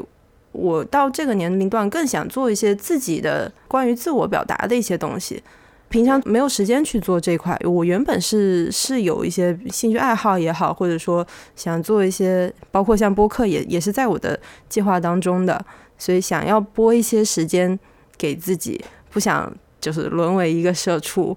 [0.52, 5.42] 我到这个年龄段更想做一些自己的关于自我表达的一些东西。
[5.90, 11.26] 平常没有时间去做这块，我原本是是有一些兴趣爱好也好，或者说
[11.56, 15.66] 想做一些，包括像播客也也是在我的计划当中的，
[15.98, 17.80] 所以想要拨一些时间
[18.16, 21.36] 给自己，不想就是沦为一个社畜，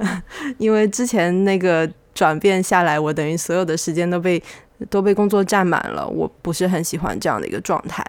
[0.56, 1.86] 因为之前那个。
[2.14, 4.42] 转变下来，我等于所有的时间都被
[4.90, 8.04] 都被工作占满了，我不是很喜欢这样的一个状态，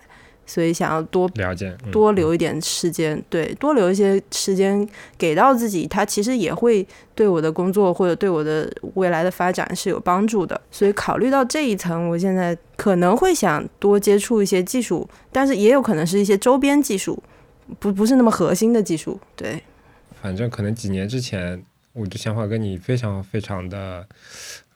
[0.45, 4.87] 所以想要多了解，多留一点时间，对，多留一些时间
[5.17, 6.85] 给到自己，它其实也会
[7.15, 10.59] 对我的工作或者对我的未来的发展是有帮助的。
[10.69, 17.21] 所以考虑到这一层，我现在可能会想多接触一些技术，但是也有可能是一些周边技术，
[17.79, 19.19] 不不是那么核心的技术。
[19.35, 19.61] 对，
[20.21, 21.63] 反正可能几年之前。
[21.93, 24.05] 我的想法跟你非常非常的，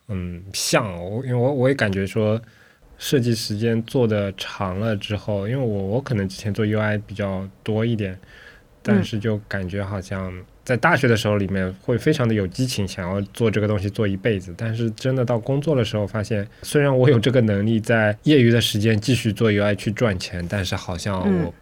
[0.08, 2.39] 嗯，像我，因为我我也感觉说，
[2.97, 8.17] 设计时间做的长了之后，因为我我可能之前做 UI 比较多一点，
[8.84, 10.32] 但是就感觉好像
[10.63, 21.53] 在大学的时候里面会非常的有激情，想要做这个东西做一辈子，但是真的到工作的时候，发现虽然我有这个能力在业余的时间继续做 UI 去赚钱，但是好像我，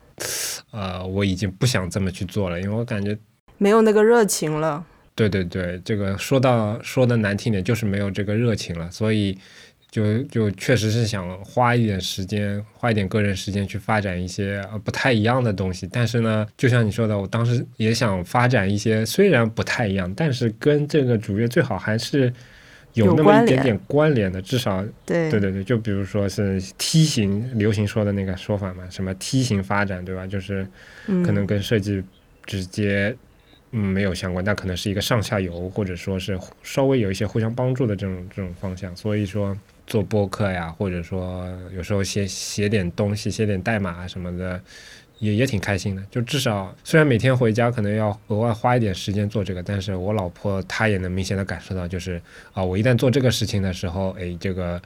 [0.72, 3.18] 呃，我已经不想这么去做了，因为我感觉
[3.58, 4.86] 没有那个热情了。
[5.15, 9.38] 对对对，这个说到说的难听点，就是没有这个热情了，所以
[9.89, 15.88] 就就确实是想花一点时间，花一点个人时间去发展一些呃不太一样的东西。
[15.89, 22.34] 但是呢，就像你说的，我当时也想发展一些虽然不太一样，但是跟这个主页最好还是
[22.91, 30.28] 有那么一点点关联的，至少对对对对，就比如说是梯形流行说的那个说法嘛，什么梯形发展，对吧？
[30.28, 30.68] 就是
[31.07, 32.03] 可能跟设计
[32.45, 33.16] 直接。
[33.78, 38.95] 嗯，没有相关，但可能是一个上下游，或者说是稍微有一些互相帮助的这种这种方向。
[38.95, 39.53] 所以说
[39.86, 41.45] 做播客呀，或者说
[41.76, 44.61] 有时候写写点东西，写点代码什么的，
[45.19, 46.01] 也也挺开心的。
[46.09, 52.21] 就至少虽然每天回家可能要额外花一点时间做这个，但是我老婆她也能明显的感受到，就是
[52.53, 54.82] 啊，我一旦做这个事情的时候，哎，这个。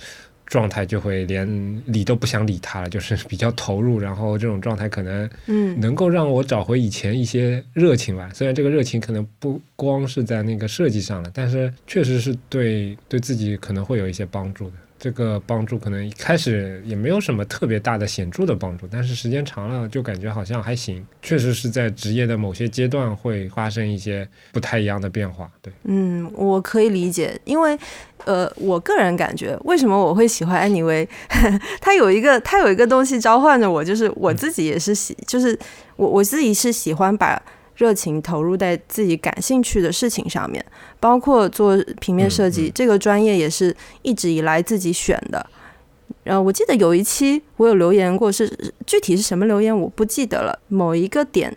[0.49, 1.47] 状态就会连
[1.85, 8.29] 理都不想理他了，就是比较投入，然后这种状态可能嗯能够让我找回以前一些热情吧。
[8.33, 14.73] 虽然这个热情可能不光是在那个设计上了，但是确实是对对自己可能会有一些帮助的。
[14.99, 21.05] 这个帮助可能一开始也没有什么特别大的显著的帮助，但是时间长了就感觉好像还行。
[21.21, 25.49] 确实是在职业的某些阶段会发生一些不太一样的变化。
[25.61, 27.77] 对，嗯，我可以理解，因为
[28.25, 31.07] 呃，我个人感觉，为什么我会喜欢安妮薇？
[31.79, 35.57] 他有一个，他有一个东西召唤着我，就是我自己也是喜，就是
[35.95, 37.41] 我我自己是喜欢把
[37.79, 40.63] 热情投入在自己感兴趣的事情上面，
[40.99, 45.43] 包括做平面设计、嗯嗯这个专业也是一直以来自己选的。
[46.23, 48.45] 然后我记得有一期我有留言过，是
[48.85, 50.59] 具体是什么留言我不记得了。
[50.67, 51.55] 某一个点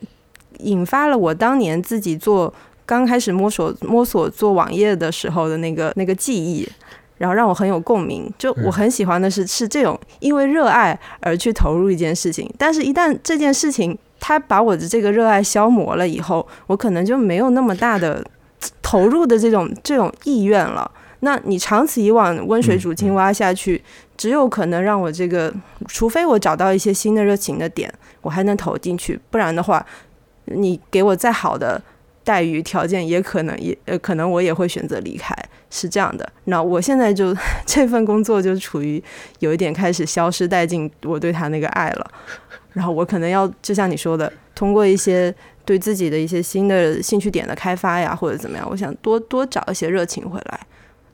[0.60, 2.54] 引发了我当年自己做
[2.86, 6.68] 刚开始摸索摸索做网页的时候的那个那个记忆，
[7.18, 8.32] 然后让我很有共鸣。
[8.38, 18.24] 就我很喜欢的是是这种因为热爱而去投入一件事情，但是一旦这件事情他把我的这个热爱消磨了以后，我可能就没有那么大的
[18.80, 20.88] 投入的这种这种意愿了。
[21.24, 23.82] 那你长此以往温水煮青蛙下去，
[24.16, 25.52] 只有可能让我这个，
[25.88, 29.84] 除非我找到一些新的热情的点，我还能投进去，不然的话，
[30.44, 31.82] 你给我再好的
[32.22, 35.36] 待遇条件，也可能也呃， 可能我也会选择离开，
[35.68, 36.28] 是这样的。
[36.44, 39.02] 那我现在就 这份工作就处于
[39.40, 42.10] 有一点开始消失殆尽我对他那个爱了，
[42.72, 50.60] 然后我可能要就像你说的，通过一些对自己的一些新的兴趣点的开发呀，或者怎么样，我想多多找一些热情回来。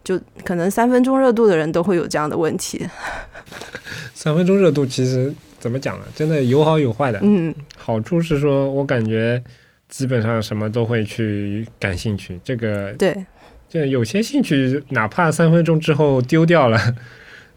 [0.04, 2.80] 就可能三分钟热度的人都会有这样的问题。
[4.14, 6.04] 三分钟热度其实怎么讲呢？
[6.14, 7.18] 真的有好有坏的。
[7.22, 9.42] 嗯好处是说，我感觉
[9.86, 12.40] 基本上什么都会去感兴趣。
[12.42, 13.26] 这个对，
[13.68, 16.94] 就有些兴趣，哪怕三分钟之后丢掉了，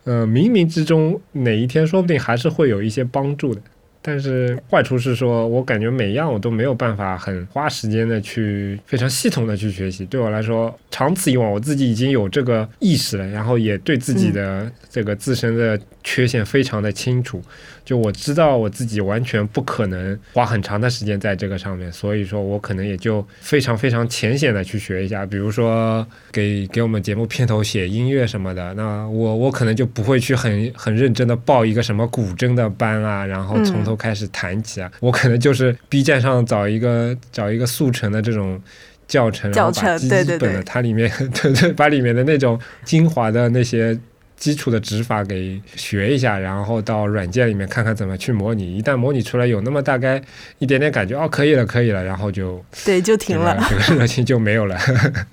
[0.04, 3.62] 呃，冥冥之中哪一天说不定还是会有一些帮助的。
[4.02, 10.06] 但是坏处是说，我感觉每样我都没有办法很花时间的去非常系统的去学习。
[10.06, 17.42] 对我来说，长此以往，我自己已经有这个意识了，然后也对自己的这个自身的缺陷非常的清楚。
[17.84, 38.62] 就我知道我自己完全不可能花很长的时间在这个上面，所以说我可能也就非常非常浅显的去学一下，比如说给给我们节目片头写音乐什么的，那我 我可能就不会去很很认真的报一个什么古筝的班啊，然后从头开始弹起啊，我可能就是 B 站上找一个找一个速成的这种。
[39.08, 41.12] 教程，然后把基对对本的它里面，
[41.44, 44.00] 对对，把里面的那种精华的那些
[44.42, 48.76] 基础的指法给学一下，然后到软件里面看看怎么去模拟。
[48.76, 50.20] 一旦模拟出来有那么大概
[50.58, 54.76] 一点点感觉，哦，可以了，可以了，然后就对，就停了， 这个热情就没有了。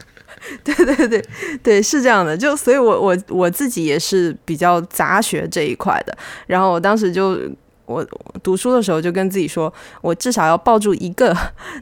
[0.63, 1.25] 对对对
[1.63, 2.37] 对，是这样的。
[2.37, 6.17] 就所以我，我我自己也是比较杂学这一块的。
[6.47, 7.41] 然后我当时就。
[7.89, 8.07] 我
[8.43, 11.35] 读书的时候就跟自己说，我至少要抱住一个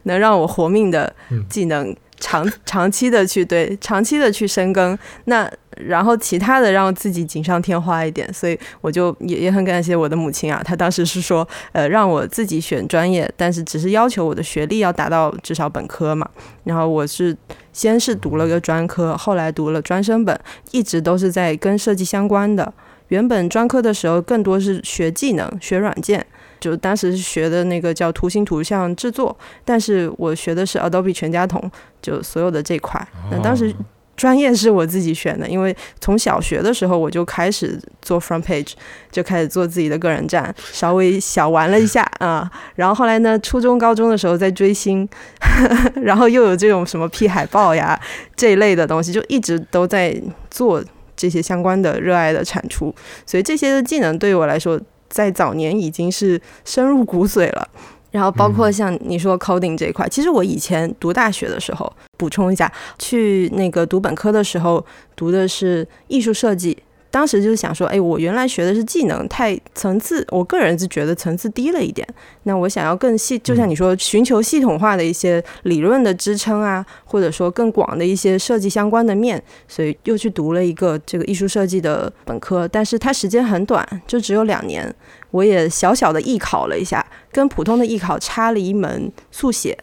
[0.04, 1.12] 能让我活命的
[1.48, 4.96] 技能，长 长期的去对长期的去深耕。
[5.24, 8.32] 那然后其他的让自己锦上添花一点。
[8.32, 16.28] 所以我就也也很感谢我的母亲啊，她当时是说，呃，让我自己选专业，但是只是要求我的学历要达到至少本科嘛。
[16.64, 17.36] 然后我是
[17.72, 20.38] 先是读了个专科，后来读了专升本，
[20.72, 22.72] 一直都是在跟设计相关的。
[23.08, 26.26] 原本专科的时候更多是学技能、学软件，
[26.58, 31.70] 就当时学的那个叫图形图像制作，但是我学的是 Adobe 全家桶，
[32.02, 33.06] 就所有的这块。
[33.30, 33.72] 那当时
[34.16, 38.72] 专业是我自己选的，因为从小学的时候我就开始做 front page，
[39.10, 42.50] 就开始做自己的个人站，稍微小玩了一下 啊。
[42.74, 45.08] 然后后来呢，初中、高中的时候在追星，
[46.02, 48.00] 然后又有这种什么 P 海报呀
[48.34, 50.82] 这一类的东西，就一直都在做。
[51.18, 52.94] 这些相关的热爱的产出，
[53.24, 57.66] 所以这些的技能对于我来说，在早年已经是深入骨髓了。
[58.10, 64.84] 然后包括像你说 coding 这一块，其实我以前读大学的时候，补充一下，去那个读本科的时候
[65.14, 66.76] 读的是艺术设计。
[67.16, 72.06] 当时就是想说，哎，我原来学的是技能，太层次，我个人是觉得层次低了一点。
[72.42, 82.68] 那我想要更细，就像你说，寻求系统化的一些理论的支撑啊，或者说更广的一些设计相关的面，所以又去读了一个这个艺术设计的本科。
[82.68, 84.94] 但是它时间很短，就只有两年。
[85.30, 87.02] 我也小小的艺考了一下，
[87.32, 89.78] 跟普通的艺考差了一门速写。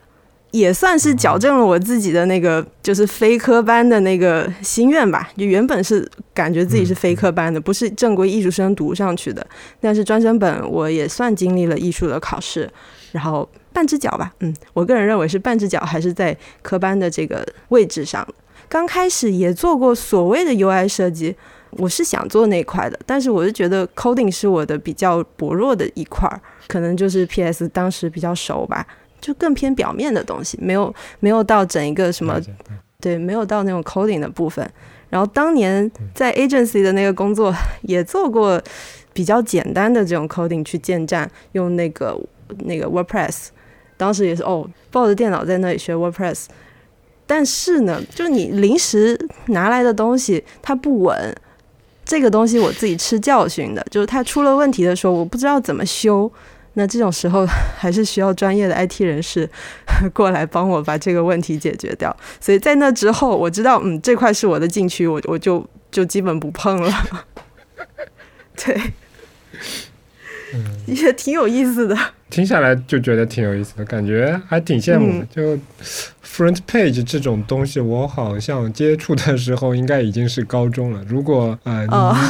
[0.54, 5.28] 也算是矫正了我自己的那个就是非科班的那个心愿吧。
[5.36, 9.45] 就原本是感觉自己是非科班的，不是正规艺术生读上去的。
[9.82, 12.70] 但是专升本我也算经历了艺术的考试，
[13.12, 18.26] 然后半只脚吧，嗯，我个人认为是半只脚还是在科班的这个位置上。
[18.70, 21.36] 刚开始也做过所谓的 UI 设计，
[21.72, 28.86] 我是想做那块的，但是我是觉得 coding 是我的比较薄弱的一块儿，可能就是 PS 当时比较熟吧，
[29.24, 32.38] 就更偏表面的东西，没有没有到整一个什么，
[33.00, 34.70] 对，没有到那种 coding 的部分。
[35.10, 37.54] 然后当年在 agency 的那个工作
[37.84, 38.62] 也做过
[39.14, 42.20] 比较简单的这种 coding 去建站，用那个
[42.66, 43.48] 那个 WordPress，
[43.96, 46.48] 当时也是哦，抱着电脑在那里学 WordPress。
[47.26, 49.18] 但是呢，就是你临时
[49.48, 51.34] 拿来的东西它不稳，
[52.04, 56.30] 这个东西我自己吃教训的，就是它出了问题的时候，我不知道怎么修。
[56.74, 57.46] 那这种时候
[57.78, 59.50] 还是需要专业的 IT 人士
[60.14, 62.16] 过来帮我把这个问题解决掉。
[62.40, 66.92] 所以在那之后，我知道，嗯，这块是我的禁区，我我就就基本不碰了。
[68.58, 68.82] 对。
[70.86, 71.98] 也挺有意思的，
[72.30, 75.24] 听下来就觉得挺有意思的，感觉还挺羡慕。
[75.34, 75.58] 就
[76.24, 81.04] front page 这种东西，我好像接触的时候应该已经是高中了。
[81.08, 81.84] 如果啊，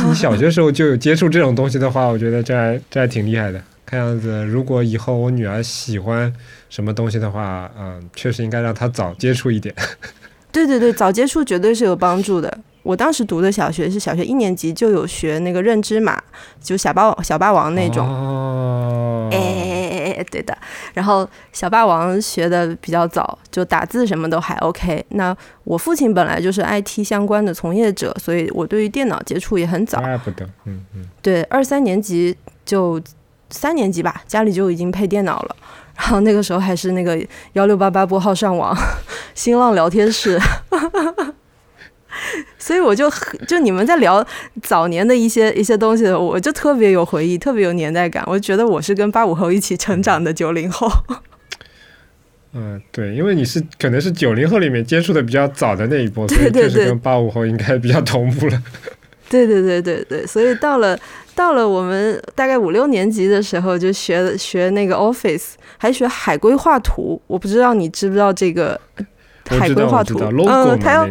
[0.05, 3.61] 你你小学时候就有接触这种东西的话，我觉得这还这还挺厉害的。
[3.85, 6.33] 看样子，如果以后我女儿喜欢
[6.69, 9.73] 什么东西的话，嗯，确实应该让她早接触一点。
[10.51, 12.57] 对对对，早接触绝对是有帮助的。
[12.83, 16.21] 我当时读的小学是小学一年级就有学那个认知码，
[16.61, 18.05] 就小霸小霸王那种。
[18.05, 19.29] 哦。
[19.31, 20.55] 哎，对的。
[20.93, 25.03] 然后小霸王学的比较早，就打字什么都还 OK。
[25.09, 30.01] 那我父亲本来就是 IT 相关的从业者，所以我对于电脑接触也很早。
[30.01, 30.45] 怪不得。
[30.65, 31.05] 嗯嗯。
[31.21, 33.01] 对，二三年级就
[33.53, 35.55] 三年级吧，家里就已经配电脑了。
[35.95, 37.17] 然后那个时候还是那个
[37.53, 38.75] 幺六八八拨号上网，
[39.35, 40.39] 新浪聊天室。
[42.57, 43.11] 所以我就
[43.47, 44.25] 就你们在聊
[44.61, 48.23] 早年的一些一些东西的，我就特别有回忆，特别有年代感。
[48.27, 50.89] 我觉得我是跟八五后一起成长的九零后。
[52.53, 58.63] 嗯，对，因为你是可能是九零后里面接触的比较早的那一波，所以就是跟八五后应该比较同步了。
[59.29, 60.97] 对对对对对，所以到了
[61.35, 67.21] 到了我们大概五六年级的时候，就学学那个 Office，还学海龟画图。
[67.27, 68.79] 我不知道你知不知道这个
[69.49, 70.19] 海龟画图？
[70.47, 71.07] 嗯，他要。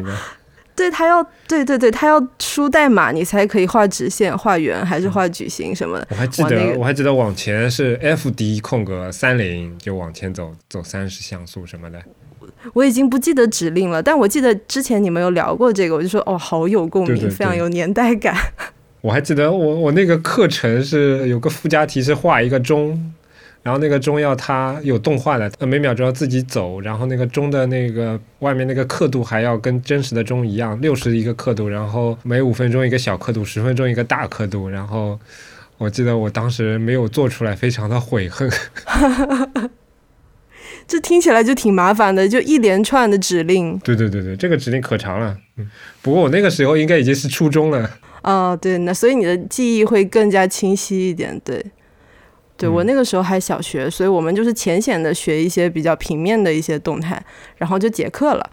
[0.74, 6.06] 对他要对对对，他要输代码，你才可以画直线、画圆，还是画矩形什么的。
[6.08, 12.00] 我还记得，我还记得往前是 F D 空格三零，就往前走走三十像素什么的。
[12.72, 18.34] 我已经不记得指令了，但我记得之前你们有聊过这个，我就说哦，好有共鸣，非常有年代感。
[19.02, 23.12] 我还记得我我那个课程是有个附加题是画一个钟。
[23.64, 34.68] 然后那个钟要它有动画的，每秒钟要自己走，然后那个钟的那个外面那个刻度还要跟真实的钟一样，六十一个刻度，然后每五分钟一个小刻度，十分钟一个大刻度。
[34.68, 35.16] 然后
[35.78, 38.50] 我记得我当时没有做出来，非常的悔恨。
[40.88, 43.78] 这听起来就挺麻烦的，就一连串的指令。
[43.78, 45.38] 对对对对，这个指令可长了。
[45.56, 45.70] 嗯，
[46.02, 47.88] 不过我那个时候应该已经是初中了。
[48.22, 51.64] 哦，对，那所以你的记忆会更加清晰一点，对。
[52.54, 57.20] 对我那个时候还小学，所以我们就是浅显的学一些比较平面的一些动态，
[57.56, 58.50] 然后就结课了。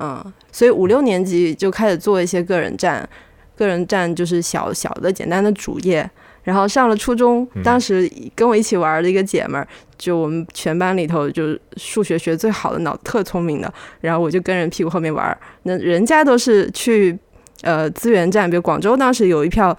[0.00, 3.08] 嗯，所以五六年级就开始做一些个人站，
[3.54, 6.10] 个人站就是小小的简单的主页。
[6.42, 13.72] 然后上了初中，当时跟我一起玩的一个姐们儿，就我们全班里头就是数学学最好的，脑特聪明的。
[14.00, 17.16] 然后我就跟人屁股后面玩，那人家都是去
[17.62, 19.76] 呃资源站，比如广州当时有一票。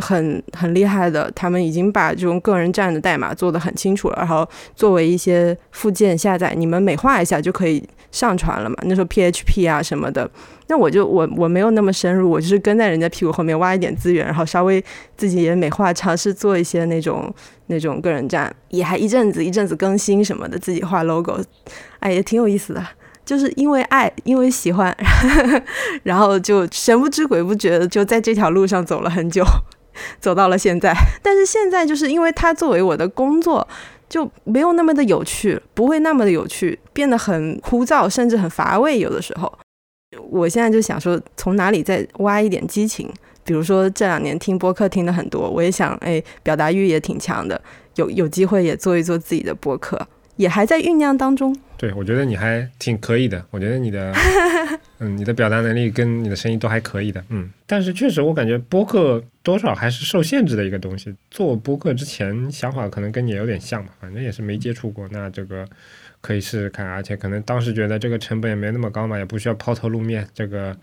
[0.00, 8.76] 很很厉害的，他们已经把这种个人站的代码做得很清楚了，然后作为一些附件下载，你们美化一下就可以上传了嘛。
[8.82, 10.30] 那时候 PHP 啊什么的，
[10.68, 14.80] 那我就我我没有那么深入，我就是跟在人家屁股后面挖一点资源，然后稍微
[15.16, 17.34] 自己也美化，尝试做一些那种
[17.66, 21.40] 那种个人站，也还一阵子一阵子更新什么的，自己画 logo，
[21.98, 22.86] 哎，也挺有意思的，
[23.28, 24.96] 就是因为爱，因为喜欢，
[26.02, 29.44] 然后就神不知鬼不觉的就在这条路上走了很久。
[30.18, 33.66] 走到了现在，但是现在就是因为它作为我的工作，
[34.08, 38.98] 就没有那么的有趣，不会那么的有趣，变得很枯燥，甚至很乏味。
[38.98, 39.52] 有的时候，
[40.30, 43.10] 我现在就想说，从哪里再挖一点激情？
[43.44, 47.60] 比如说这两年听播客听的很多，我也想，哎，表达欲也挺强的，
[47.96, 50.00] 有有机会也做一做自己的播客。
[50.36, 51.52] 也还在酝酿当中。
[51.78, 53.42] 对，我觉得你还挺可以的。
[53.50, 54.12] 我觉得你的，
[54.98, 57.24] 嗯，你的表达能力跟你的声音都还可以的。
[57.28, 61.14] 嗯，但是确实，我感觉播客多少还是受限制的一个东西。
[61.30, 65.08] 做播客之前想法可能跟你有点像吧，反正也是没接触过。
[65.12, 65.64] 那这个
[66.20, 70.76] 可以试试看，而且可能当时觉得这个成本也没那么高嘛，也不需要抛头露面，这个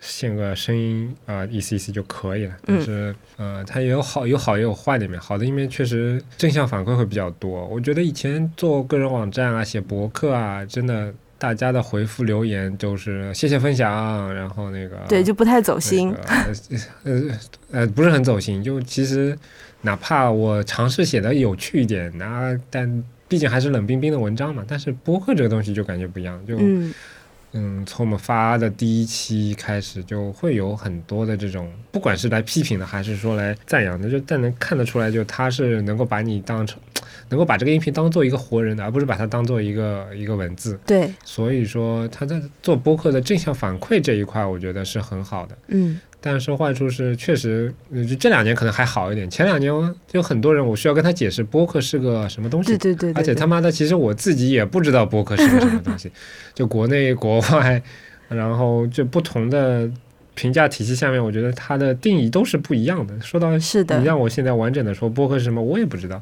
[0.00, 2.54] 献个声音啊、意思意思就可以了。
[2.64, 7.66] 但是、呃，它也有好有好也有坏的一面，好的一面确实正向反馈会比较多。
[7.66, 16.14] 我觉得以前做个人网站啊、写博客啊，真的大家的回复留言都是谢谢分享，然后那个对，就不太走心。
[16.26, 16.52] 那个
[17.04, 17.22] 呃
[17.70, 18.62] 呃，不是很走心。
[18.62, 19.36] 就其实
[19.82, 24.64] 哪怕我尝试写的有趣一点，那但毕竟还是冷冰冰的文章嘛。
[24.66, 26.92] 但是博客这个东西就感觉不一样，就嗯，
[27.52, 36.80] 嗯，从我们发的第一期开始，就会有很多的这种，不管是来批评的，还是说来赞扬的，就但能看得出来，就他是能够把你当成，
[37.28, 40.78] 能够把这个音频当做一个活人的，而不是把它当做一个一个文字。
[40.86, 45.58] 对，所以说他在做播客的正向反馈这一块，我觉得是很好的。
[45.68, 49.28] 嗯，但是坏处是，确实，呃就这两年可能还好一点。
[49.30, 49.72] 前两年
[50.06, 56.12] 就很多人，我需要跟他解释播客是个什么东西对，对对对，而且他妈的，其实我自己也不知道播客是个什么东西。
[56.54, 57.82] 就国内国外，
[58.28, 59.90] 然后就不同的
[60.34, 63.18] 评价体系下面，我觉得它的定义都是不一样的。
[63.20, 66.20] 说到是的你让我现在完整的说播客是什么，我也不知道。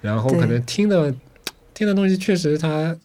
[0.00, 1.14] 然后可能听的
[1.74, 2.96] 听的东西确实它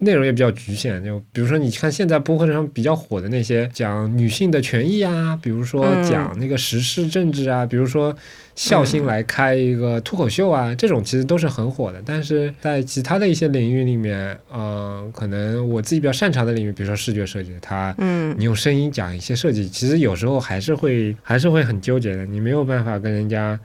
[0.00, 8.14] 内容也比较局限，就比如说你看现在播客上比较火的那些讲女性的权益啊，比如说嗯讲那个时事政治啊，比如说
[8.54, 12.02] 孝心来开一个脱口秀啊，这种其实都是很火的。
[12.04, 22.24] 但是在其他的一些领域里面，呃，可能我自己比较擅长的领域，比如说视觉设计，它嗯你用声音讲一些设计，其实有时候还是会还是会很纠结的。
[22.24, 23.58] 你没有办法跟人家，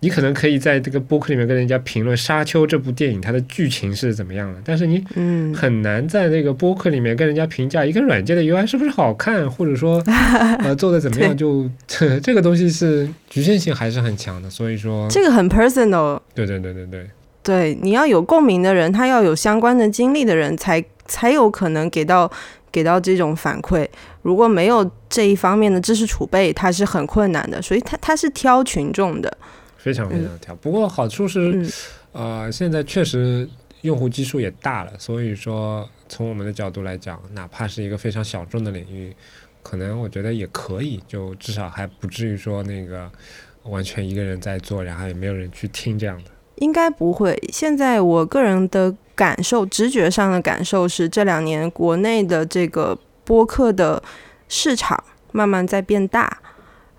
[0.00, 10.00] 你可能可以在这个播客里面跟人家评论《沙丘》这部电影它的剧情是怎么样的，但是你嗯，很难在那个播客里面跟人家评价一个软件的 UI 是不是好看，或者说
[10.62, 11.68] 呃做的怎么样，就
[12.22, 14.48] 这个东西是局限性还是很强的。
[14.48, 16.20] 所以说，这个很 personal。
[16.32, 17.10] 对对对对对，
[17.42, 22.30] 对，你要有共鸣的人，他要有相关的经历的人才才有可能给到
[22.70, 23.84] 给到这种反馈。
[24.22, 27.60] 如果没有这一方面的知识储备，他是很困难的。
[27.60, 29.36] 所以他他是挑群众的。
[29.78, 30.54] 非常非常挑。
[30.56, 31.72] 不过好处是，嗯
[32.12, 33.48] 呃，现在确实
[33.82, 39.14] 用户基数也大了，所以说从我们的角度来讲，哪怕是一个非常小众的领域，
[39.62, 43.08] 可能我觉得也可以，就至少还不至于说那个
[43.62, 46.30] 完全一个人在做，然后也没有人去听这样的。
[46.56, 47.40] 应该不会。
[47.52, 54.02] 现在我个人的感受，直觉上的感受是，这两年国内的这个播客的
[54.48, 56.38] 市场慢慢在变大，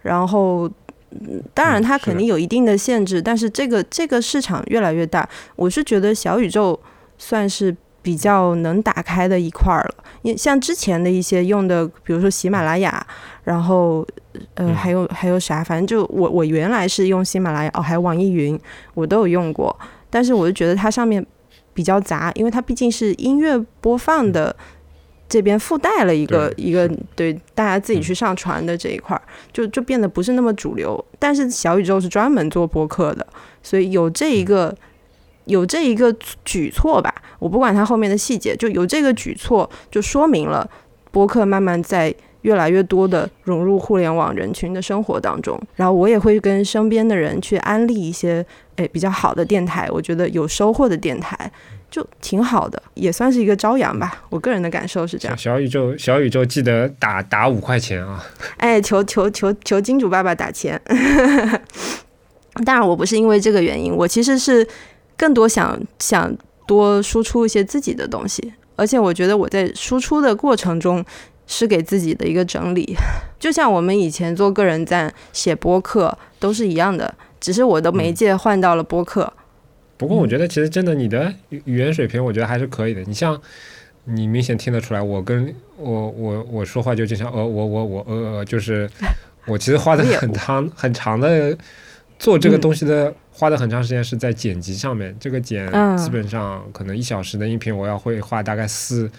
[0.02, 0.72] 然后。
[1.12, 6.80] 嗯当然，它肯定有一定的限制，但是这个这个市场越来越大，我是觉得小宇宙
[7.18, 10.04] 算是比较能打开的一块儿了。
[10.22, 13.06] 因像之前的一些用的，比如说喜马拉雅，
[13.44, 14.06] 然后
[14.54, 18.60] 呃嗯还有还有啥，反正就我我原来是用喜马拉雅，哦还有网易云，
[18.94, 19.76] 我都有用过，
[20.10, 21.26] 但是我就觉得它上面
[21.74, 24.56] 比较杂，因为它毕竟是音乐播放的。
[25.30, 29.22] 这边附带了一个一个对大家自己嗯去上传的这一块儿，
[29.54, 31.06] 就就变得不是那么主流。
[31.20, 33.26] 但是小宇宙是专门做播客的，
[33.62, 34.76] 所以有这一个
[35.46, 36.12] 有这一个
[36.44, 40.68] 举措吧，我不管它后面的细节，就有这个举措，就说明了
[41.12, 45.60] 播客慢慢在越来越多的融入互联网人群的生活当中。
[45.76, 48.44] 然后我也会跟身边的人去安利一些
[48.78, 51.52] 诶比较好的电台，我觉得有收获的电台。
[51.92, 54.24] 就挺好的，也算是一个朝阳吧。
[54.30, 55.60] 我个人的感受是这样小。
[55.60, 58.24] 宇宙，小宇宙记得打打五块钱啊！
[58.58, 60.80] 哎，求求求求金主爸爸打钱。
[62.66, 64.68] 当然，我不是因为这个原因，我其实是
[65.18, 66.36] 更多想想
[66.68, 71.04] 多输出一些自己的东西，而且我觉得我在输出的过程中
[71.48, 72.96] 是给自己的一个整理，
[73.40, 79.34] 就像我们以前做个人赞、写播客都是一样的，只是我的媒介换到了播客。
[80.00, 83.02] 不过我觉得其实真的你的语语言水平，我觉得还是可以的。
[83.02, 83.40] 你像
[84.06, 88.90] 你明显听得出来，我跟我我我说话就经常呃我我我呃呃，就是
[89.46, 91.56] 我其实花的很长很长的
[92.18, 93.14] 做这个嗯东西的。
[93.32, 99.10] 花的很长时间是在剪辑上面，这个剪嗯基本上可能一小时的音频，我要会花大概四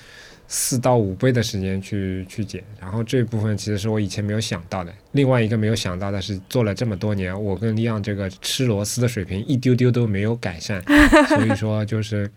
[0.52, 4.92] 四到五倍的时间去去剪，然后这部分其实是我以前没有想到的。
[5.12, 10.82] 另外一个没有想到的是，做了这么多年，我跟利昂这个吃螺丝的水平一丢丢都没有改善，
[11.28, 12.28] 所以说就是。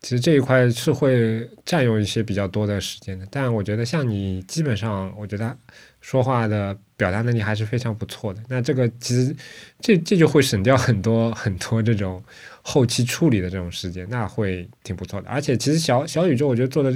[0.00, 5.56] 其实这一块是会占用一些比较多的时间的，但我觉得像你基本上，我觉得
[6.00, 8.40] 说话的表达能力还是非常不错的。
[8.46, 9.34] 那这个其实
[9.80, 12.22] 这这就会省掉很多很多这种
[12.62, 15.28] 后期处理的这种时间，那会挺不错的。
[15.28, 16.92] 而且其实小小宇宙，我觉得做的，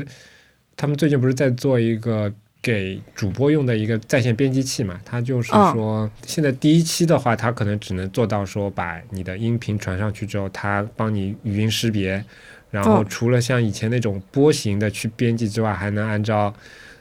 [0.76, 5.00] 他们最近不是在做一个给主播用的一个在线编辑器嘛？
[5.04, 12.24] 它就是说，现在第一期的话，它可能只能做到说把你的音频传上去之后，它帮你语音识别。
[12.70, 16.52] 然后嗯除了像以前那种波形的去编辑之外，还能按照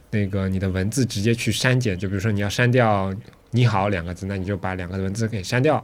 [0.09, 1.97] 那个你的文字直接去删减。
[1.97, 3.13] 就比如说你要删掉
[3.51, 5.81] “你好”两个字，那你就把两个文字给删掉，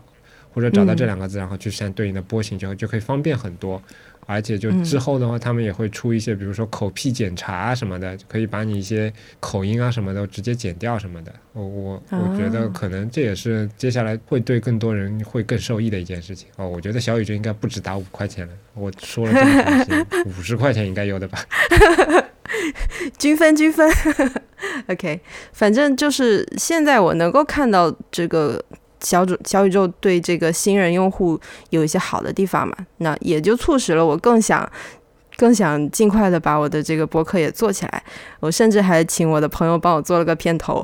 [0.54, 3.82] 或者找到这嗯两个字，然后去删对应的波形，就就可以方便很多。
[4.28, 11.34] 而且就嗯之后的话，他们也会出一些，比如说口癖检查啊什么的，可以把你一些口音啊什么的直接剪掉什么的。
[11.54, 16.48] 我我我觉得啊可能这也是接下来会对更多人会更受益的一件事情。
[16.58, 21.40] 哦，我觉得小宇宙应该不止打五块钱了，我说了这么开心， 五十块钱应该有的吧？
[23.18, 23.90] 均 分均分。
[24.88, 25.20] OK，
[25.54, 28.64] 反正就是现在我能够看到这个
[29.02, 31.40] 小主小宇宙对这个新人用户
[31.70, 34.70] 有一些好的地方嘛，那也就促使了我更想。
[35.40, 38.04] 更想尽快的把我的这个博客也做起来，
[38.40, 40.84] 我甚至还请我的朋友帮我做了个片头。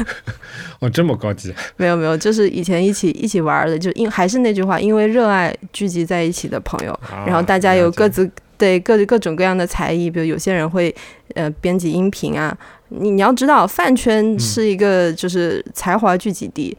[0.80, 8.26] 哦，这么高级，没有没有，就是以前一起一起玩的，就因还是那句话，因为热爱聚集在一起的朋友，啊然后大家有各自
[8.56, 10.94] 对各各种各样的才艺，比如有些人会
[11.34, 12.56] 呃编辑音频啊。
[12.88, 16.74] 你你要知道，饭圈是一个就是才华聚集地，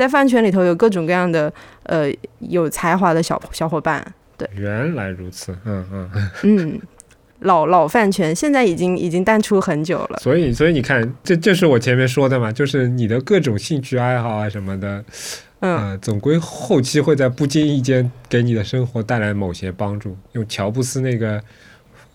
[0.00, 4.02] 在饭圈里头有各种各样的呃有才华的小小伙伴。
[4.38, 6.10] 对原来如此，嗯嗯。
[6.44, 6.80] 嗯，
[7.40, 10.18] 老老饭圈现在已经已经淡出很久了。
[10.18, 15.04] 所以，所以你看，这这是我前面说的嘛，就是你的各种兴趣爱好啊什么的，
[15.60, 20.16] 嗯，呃，总归后期会在不经意间给你的生活带来某些帮助。
[20.32, 21.38] 用乔布斯那个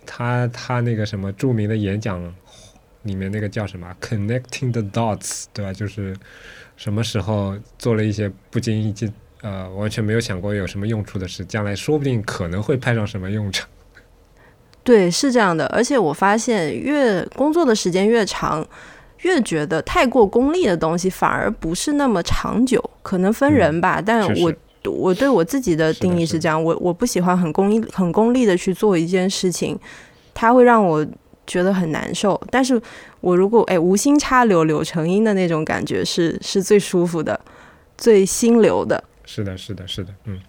[0.07, 2.33] 他他那个什么著名的演讲
[3.03, 5.71] 里面那个叫什么 “connecting the dots”，对吧？
[5.71, 6.17] 就是
[6.77, 9.11] 什么时候做了一些不经意间
[9.41, 13.67] 呃完全没有想过有什么用处的事，将来说不定可能会派上什么用场。
[14.83, 15.65] 对，是这样的。
[15.67, 18.63] 而且我发现，越工作的时间越长，
[19.21, 22.83] 越觉得太过功利的东西反而不是那么长久。
[23.01, 24.53] 可能分人吧，但我
[24.83, 29.79] 我对我自己的是的是的定义是这样，我我不喜欢很功利、很功利的去做一件事情，
[30.35, 31.05] 它会让我
[31.47, 32.39] 觉得很难受。
[32.49, 32.81] 但是
[33.21, 37.39] 我如果哎无心插柳柳成荫的那种感觉是是最舒服的、
[37.97, 39.03] 最心流的。
[39.25, 40.39] 是的，是的，是的，嗯。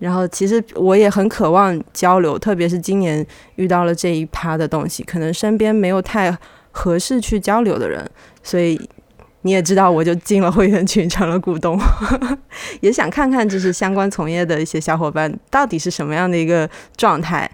[0.00, 3.24] 然后其实我也很渴望交流，特别是今年
[3.54, 6.36] 遇到了这一趴的东西，可能身边没有太
[6.72, 8.04] 合适去交流的人，
[8.42, 8.78] 所以
[9.42, 11.78] 你也知道，我就进了会员群，成了股东，
[12.82, 17.48] 也想看看就是相关从业的一些小伙伴到底是什么样的一个状态。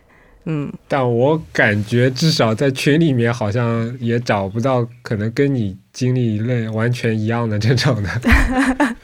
[0.52, 8.10] 嗯，但我感觉至少在群里面好像也找不到可能跟你经历类完全一样的这种的。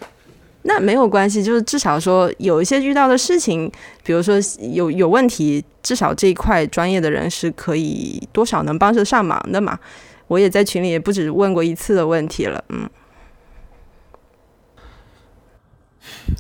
[0.62, 3.70] 那没有关系，就是至少说有一些遇到的事情，
[4.02, 4.34] 比如说
[4.72, 9.78] 有有问题，至少这一块专业的人是可以多少能帮得上忙的嘛。
[10.26, 12.90] 我也在群里也不止问过一次的问题了，嗯。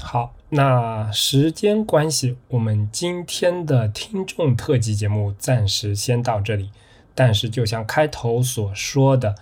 [0.02, 6.70] 好，那时间关系，我们今天的听众特辑节目暂时先到这里。
[7.14, 9.34] 但是，就像开头所说的，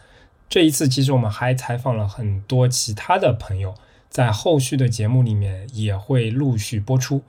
[0.48, 3.76] 这一次其实我们还采访了很多其他的朋友，
[4.08, 7.22] 在后续的节目里面也会陆续播出。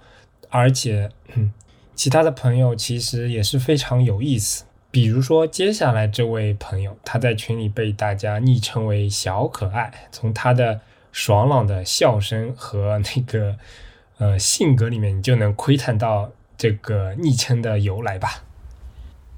[0.49, 1.53] 而且，嗯，
[1.93, 4.65] 其他的朋友其实也是非常有意思。
[4.89, 10.81] 比如说，接下来这位朋友，他在群里被大家昵称为“小可爱”，从他的
[11.15, 13.55] 爽朗的笑声和那个
[14.19, 18.43] 呃性格里面，你就能窥探到这个昵称的由来吧。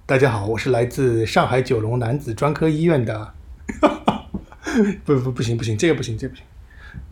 [0.07, 3.31] 大家好，我是来自上海九龙男子专科医院的，
[5.05, 6.43] 不不不行不行，这个不行这个不行。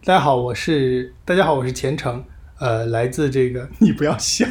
[0.03, 2.25] 大家好，我是大家好，我是钱程，
[2.57, 4.47] 呃，来自这个 你不要笑，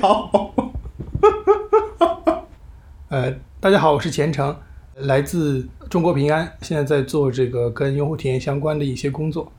[3.09, 4.57] 呃，大家好，我是钱程，
[4.95, 9.53] 来自中国平安，现在在做这个跟用户体验相关的一些工作，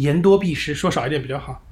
[0.00, 1.62] 言多必失，说少一点比较好。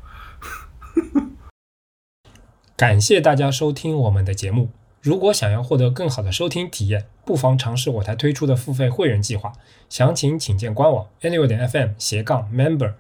[2.76, 4.70] 感谢大家收听我们的节目。
[5.00, 9.52] 如果想要获得更好的收听体验，不妨尝试我台推出的付费会员计划，
[9.88, 12.94] 详情请见官网 anyway 点 fm 斜杠 member。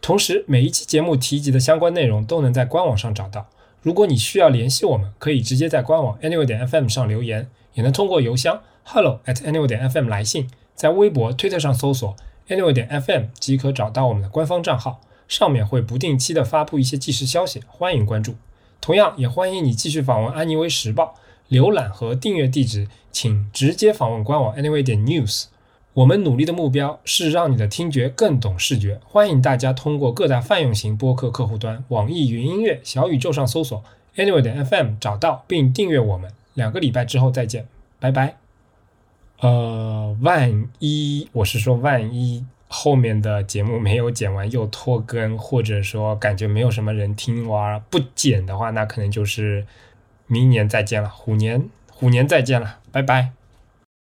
[0.00, 3.50] 同时，每一期节目提及的相关内容都能在官网上找到。
[3.82, 12.14] 如果你需要联系我们，可以直接在官网 anyway 点 fm 上留言，也能通过邮箱 hello at anyway 点 fm 来信，在微博、推特上搜索
[12.50, 18.34] anyway 点 fm 即可找到我们的官方账号，上面会不定期的发布一些即时消息，欢迎关注。
[18.82, 21.14] 同样，也欢迎你继续访问安妮微时报，
[21.48, 25.44] 浏览和订阅地址请直接访问官网 anyway 点 news。
[25.94, 33.82] 我们努力的目标是让你的听觉更懂视觉，欢迎大家通过各大泛用型播客客户端、网易云音乐、小宇宙上搜索
[34.16, 36.30] anyway 点 FM 找到并订阅我们。
[36.54, 37.66] 两个礼拜之后再见，
[37.98, 38.49] 拜拜。
[39.40, 49.66] 呃，万一我是说，万一后面的节目没有剪完又拖更，或者说感觉没有什么人听哇不剪的话，那可能就是
[50.26, 53.32] 明年再见了，虎年虎年再见了，拜拜。